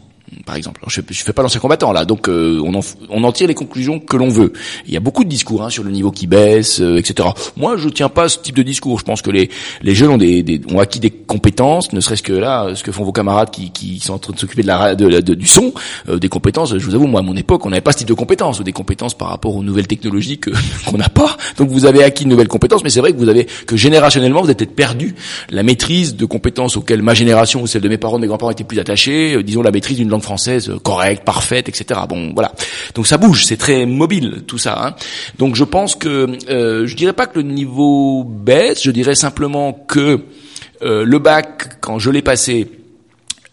par 0.47 0.57
exemple. 0.57 0.81
je, 0.89 1.01
je 1.09 1.23
fais 1.23 1.33
pas 1.33 1.43
l'ancien 1.43 1.61
combattant 1.61 1.93
là, 1.93 2.05
donc 2.05 2.29
euh, 2.29 2.61
on, 2.65 2.75
en, 2.75 2.81
on 3.09 3.25
en 3.25 3.33
tire 3.33 3.49
les 3.49 3.55
conclusions 3.55 3.99
que 3.99 4.17
l'on 4.17 4.29
veut. 4.29 4.53
Il 4.87 4.93
y 4.93 4.97
a 4.97 5.01
beaucoup 5.01 5.25
de 5.25 5.29
discours 5.29 5.63
hein, 5.63 5.71
sur 5.71 5.83
le 5.83 5.91
niveau 5.91 6.11
qui 6.11 6.27
baisse, 6.27 6.81
euh, 6.81 6.99
etc. 6.99 7.29
Moi, 7.57 7.77
je 7.77 7.89
tiens 7.89 8.09
pas 8.09 8.29
ce 8.29 8.39
type 8.39 8.57
de 8.57 8.63
discours. 8.63 8.99
Je 8.99 9.05
pense 9.05 9.23
que 9.23 9.31
les, 9.31 9.51
les 9.83 9.95
jeunes 9.95 10.11
ont, 10.11 10.19
des, 10.19 10.43
des 10.43 10.61
ont 10.73 10.79
acquis 10.79 11.01
des 11.01 11.11
compétences, 11.11 11.93
ne 11.93 12.01
serait-ce 12.01 12.23
que 12.23 12.33
là, 12.33 12.75
ce 12.75 12.83
que 12.83 12.93
font 12.93 13.05
vos 13.05 13.13
camarades 13.13 13.51
qui, 13.51 13.71
qui 13.71 13.99
sont 14.01 14.15
en 14.15 14.19
train 14.19 14.33
de 14.33 14.39
s'occuper 14.39 14.63
de 14.63 14.69
la 14.69 14.95
de, 14.95 15.21
de, 15.21 15.35
du 15.35 15.47
son, 15.47 15.73
euh, 16.09 16.19
des 16.19 16.29
compétences. 16.29 16.77
Je 16.77 16.85
vous 16.85 16.95
avoue, 16.95 17.07
moi, 17.07 17.21
à 17.21 17.23
mon 17.23 17.37
époque, 17.37 17.67
on 17.67 17.71
n'avait 17.71 17.81
pas 17.81 17.93
ce 17.93 17.99
type 17.99 18.09
de 18.09 18.15
compétences, 18.15 18.61
ou 18.61 18.65
des 18.65 18.73
compétences 18.73 19.15
par 19.15 19.29
rapport 19.29 19.57
aux 19.57 19.63
nouvelles 19.63 19.87
technologies 19.87 20.39
que 20.39 20.51
qu'on 20.87 20.99
n'a 20.99 21.09
pas. 21.09 21.37
Donc 21.57 21.71
vous 21.71 21.87
avez 21.87 22.05
acquis 22.05 22.25
de 22.25 22.29
nouvelles 22.31 22.49
compétences, 22.49 22.85
mais 22.85 22.91
c'est 22.91 23.01
vrai 23.01 23.13
que 23.13 23.19
vous 23.19 23.29
avez 23.29 23.47
que 23.67 23.77
générationnellement, 23.77 24.43
vous 24.43 24.51
êtes 24.51 24.59
peut-être 24.59 24.77
perdu 24.77 25.15
la 25.51 25.63
maîtrise 25.63 26.17
de 26.17 26.25
compétences 26.25 26.77
auxquelles 26.77 27.03
ma 27.03 27.15
génération 27.15 27.63
ou 27.63 27.67
celle 27.67 27.83
de 27.83 27.89
mes 27.89 27.99
parents, 27.99 28.19
mes 28.19 28.27
grands-parents 28.27 28.51
étaient 28.53 28.65
plus 28.65 28.79
attachés. 28.79 29.43
disons 29.43 29.63
la 29.63 29.71
maîtrise 29.71 29.97
d'une 29.97 30.09
langue 30.09 30.20
française 30.23 30.67
correcte 30.67 31.01
correcte, 31.01 31.25
parfaite, 31.25 31.69
etc. 31.69 32.01
Bon, 32.09 32.33
voilà. 32.35 32.53
Donc 32.95 33.07
ça 33.07 33.17
bouge, 33.17 33.47
c'est 33.47 33.57
très 33.57 33.87
mobile 33.87 34.43
tout 34.47 34.59
ça. 34.59 34.87
Hein. 34.87 34.95
Donc 35.39 35.55
je 35.55 35.65
pense 35.65 35.95
que 35.95 36.37
euh, 36.49 36.87
je 36.87 36.97
dirais 36.97 37.13
pas 37.13 37.27
que 37.27 37.39
le 37.39 37.45
niveau 37.45 38.25
baisse, 38.25 38.83
je 38.83 38.91
dirais 38.91 39.15
simplement 39.15 39.73
que 39.73 40.21
euh, 40.83 41.05
le 41.05 41.19
bac, 41.19 41.81
quand 41.81 41.99
je 41.99 42.11
l'ai 42.11 42.23
passé, 42.23 42.71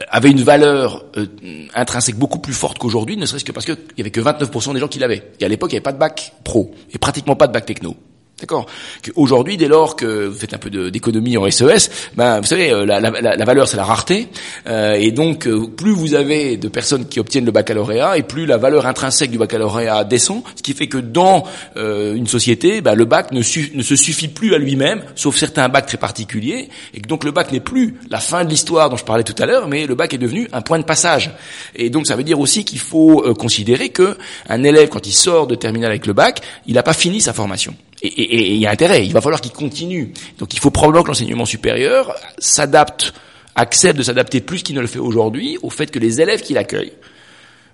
avait 0.10 0.30
une 0.30 0.43
valeur 0.43 1.06
euh, 1.17 1.25
intrinsèque 1.73 2.15
beaucoup 2.15 2.39
plus 2.39 2.53
forte 2.53 2.77
qu'aujourd'hui, 2.77 3.17
ne 3.17 3.25
serait-ce 3.25 3.45
que 3.45 3.51
parce 3.51 3.65
qu'il 3.65 3.77
y 3.97 4.01
avait 4.01 4.12
que 4.12 4.21
29% 4.21 4.73
des 4.73 4.80
gens 4.80 4.88
qui 4.88 4.99
l'avaient. 4.99 5.32
Et 5.39 5.45
à 5.45 5.47
l'époque, 5.47 5.71
il 5.71 5.75
n'y 5.75 5.77
avait 5.77 5.84
pas 5.84 5.93
de 5.93 5.97
bac 5.97 6.34
pro 6.43 6.73
et 6.93 6.97
pratiquement 6.97 7.36
pas 7.36 7.47
de 7.47 7.53
bac 7.53 7.65
techno. 7.65 7.95
D'accord. 8.39 8.67
Aujourd'hui, 9.15 9.58
dès 9.58 9.67
lors 9.67 9.95
que 9.95 10.28
vous 10.28 10.38
faites 10.38 10.54
un 10.54 10.60
peu 10.60 10.69
d'économie 10.91 11.38
en 11.38 11.50
SES, 11.50 11.89
ben 12.15 12.39
vous 12.39 12.45
savez, 12.45 12.71
euh, 12.71 12.86
la, 12.86 13.00
valeur 13.45 13.67
c'est 13.67 13.78
la 13.78 13.84
rareté, 13.84 14.28
euh, 14.67 14.93
et 14.93 15.10
donc 15.10 15.47
euh, 15.47 15.65
plus 15.65 15.89
vous 15.89 16.13
avez 16.13 16.56
de 16.56 16.67
personnes 16.67 17.08
qui 17.08 17.19
obtiennent 17.19 17.45
le 17.45 17.52
baccalauréat, 17.52 18.15
et 18.15 18.21
plus 18.21 18.45
la 18.45 18.58
valeur 18.58 18.86
intrinsèque 18.86 19.32
du 19.32 19.39
baccalauréat 19.39 20.04
descend, 20.04 20.43
ce 20.56 20.62
qui 20.62 20.73
fait 20.73 20.86
que 20.86 21.00
dans 21.00 21.45
une 21.76 22.28
société, 22.28 22.82
ben, 22.82 22.93
le 22.93 23.06
bac 23.06 23.32
ne, 23.32 23.41
se 23.41 23.95
suffit 23.95 24.28
plus 24.28 24.54
à 24.54 24.60
lui-même, 24.60 25.02
sauf 25.15 25.36
certains 25.36 25.67
bacs 25.67 25.88
très 25.88 25.97
particuliers, 25.97 26.69
et 26.93 27.00
donc 27.00 27.23
le 27.23 27.32
bac 27.32 27.52
n'est 27.52 27.60
plus 27.60 27.95
la 28.12 28.19
fin 28.19 28.45
de 28.45 28.52
l'histoire 28.52 28.91
dont 28.91 28.97
je 28.97 29.06
parlais 29.06 29.23
tout 29.23 29.41
à 29.41 29.47
l'heure, 29.47 29.67
mais 29.67 29.88
le 29.88 29.95
bac 29.95 30.13
est 30.13 30.19
devenu 30.19 30.47
un 30.54 30.62
point 30.62 30.78
de 30.78 30.86
passage. 30.86 31.32
Et 31.76 31.89
donc 31.89 32.06
ça 32.06 32.15
veut 32.15 32.23
dire 32.23 32.39
aussi 32.39 32.65
qu'il 32.65 32.80
faut 32.80 33.34
considérer 33.34 33.89
que 33.89 34.15
un 34.47 34.63
élève 34.63 34.89
quand 34.89 35.08
il 35.08 35.13
sort 35.13 35.47
de 35.47 35.56
terminal 35.56 35.89
avec 35.89 36.06
le 36.06 36.13
bac, 36.13 36.41
il 36.67 36.76
n'a 36.76 36.84
pas 36.84 36.93
fini 36.93 37.19
sa 37.19 37.34
formation. 37.34 37.73
Et 38.02 38.54
il 38.54 38.60
y 38.60 38.68
a 38.68 38.72
intérêt, 38.72 39.06
il 39.06 39.14
va 39.14 39.22
falloir 39.22 39.42
qu'il 39.42 39.52
continue. 39.52 40.14
Donc 40.38 40.54
il 40.54 40.60
faut 40.60 40.70
probablement 40.70 41.04
que 41.04 41.08
l'enseignement 41.10 41.46
supérieur 41.46 42.16
s'adapte, 42.38 43.14
accepte 43.56 43.98
de 43.98 44.04
s'adapter 44.04 44.40
plus 44.40 44.62
qu'il 44.62 44.76
ne 44.76 44.82
le 44.82 44.88
fait 44.88 45.00
aujourd'hui 45.00 45.58
au 45.64 45.70
fait 45.70 45.90
que 45.90 45.98
les 45.98 46.22
élèves 46.22 46.42
qu'il 46.42 46.58
accueille 46.58 46.94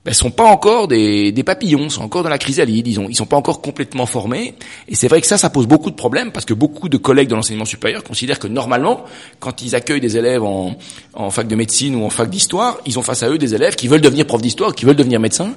ben, 0.05 0.13
sont 0.13 0.31
pas 0.31 0.43
encore 0.43 0.89
des, 0.89 1.31
des, 1.31 1.43
papillons, 1.43 1.89
sont 1.89 2.03
encore 2.03 2.23
dans 2.23 2.29
la 2.29 2.37
chrysalide, 2.37 2.83
disons, 2.83 3.07
ils 3.07 3.15
sont 3.15 3.25
pas 3.25 3.37
encore 3.37 3.61
complètement 3.61 4.05
formés. 4.05 4.55
Et 4.89 4.95
c'est 4.95 5.07
vrai 5.07 5.21
que 5.21 5.27
ça, 5.27 5.37
ça 5.37 5.49
pose 5.49 5.65
beaucoup 5.65 5.91
de 5.91 5.95
problèmes 5.95 6.33
parce 6.33 6.45
que 6.45 6.53
beaucoup 6.53 6.89
de 6.89 6.97
collègues 6.97 7.29
de 7.29 7.35
l'enseignement 7.35 7.63
supérieur 7.63 8.03
considèrent 8.03 8.39
que 8.39 8.47
normalement, 8.47 9.05
quand 9.39 9.61
ils 9.61 9.75
accueillent 9.75 10.01
des 10.01 10.17
élèves 10.17 10.43
en, 10.43 10.75
en 11.13 11.29
fac 11.29 11.47
de 11.47 11.55
médecine 11.55 11.95
ou 11.95 12.03
en 12.03 12.09
fac 12.09 12.29
d'histoire, 12.29 12.79
ils 12.85 12.99
ont 12.99 13.01
face 13.01 13.23
à 13.23 13.29
eux 13.29 13.37
des 13.37 13.55
élèves 13.55 13.75
qui 13.75 13.87
veulent 13.87 14.01
devenir 14.01 14.27
profs 14.27 14.41
d'histoire, 14.41 14.75
qui 14.75 14.83
veulent 14.83 14.97
devenir 14.97 15.21
médecins. 15.21 15.53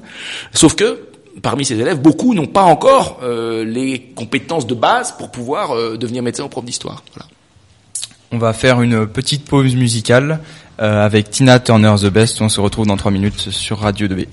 Sauf 0.53 0.77
que 0.77 1.09
parmi 1.43 1.65
ces 1.65 1.79
élèves, 1.79 2.01
beaucoup 2.01 2.35
n'ont 2.35 2.47
pas 2.47 2.63
encore 2.63 3.21
euh, 3.23 3.65
les 3.65 4.13
compétences 4.15 4.67
de 4.67 4.75
base 4.75 5.13
pour 5.13 5.31
pouvoir 5.31 5.73
euh, 5.73 5.97
devenir 5.97 6.23
médecin 6.23 6.45
ou 6.45 6.49
prof 6.49 6.65
d'histoire. 6.65 7.03
Voilà. 7.15 7.29
On 8.33 8.39
va 8.39 8.53
faire 8.53 8.81
une 8.83 9.07
petite 9.07 9.45
pause 9.45 9.75
musicale 9.77 10.41
euh, 10.81 11.05
avec 11.05 11.31
Tina 11.31 11.61
Turner 11.61 11.95
The 12.01 12.07
Best. 12.07 12.41
On 12.41 12.49
se 12.49 12.61
retrouve 12.61 12.87
dans 12.87 12.97
trois 12.97 13.13
minutes 13.13 13.51
sur 13.51 13.79
Radio 13.79 14.09
2B. 14.09 14.27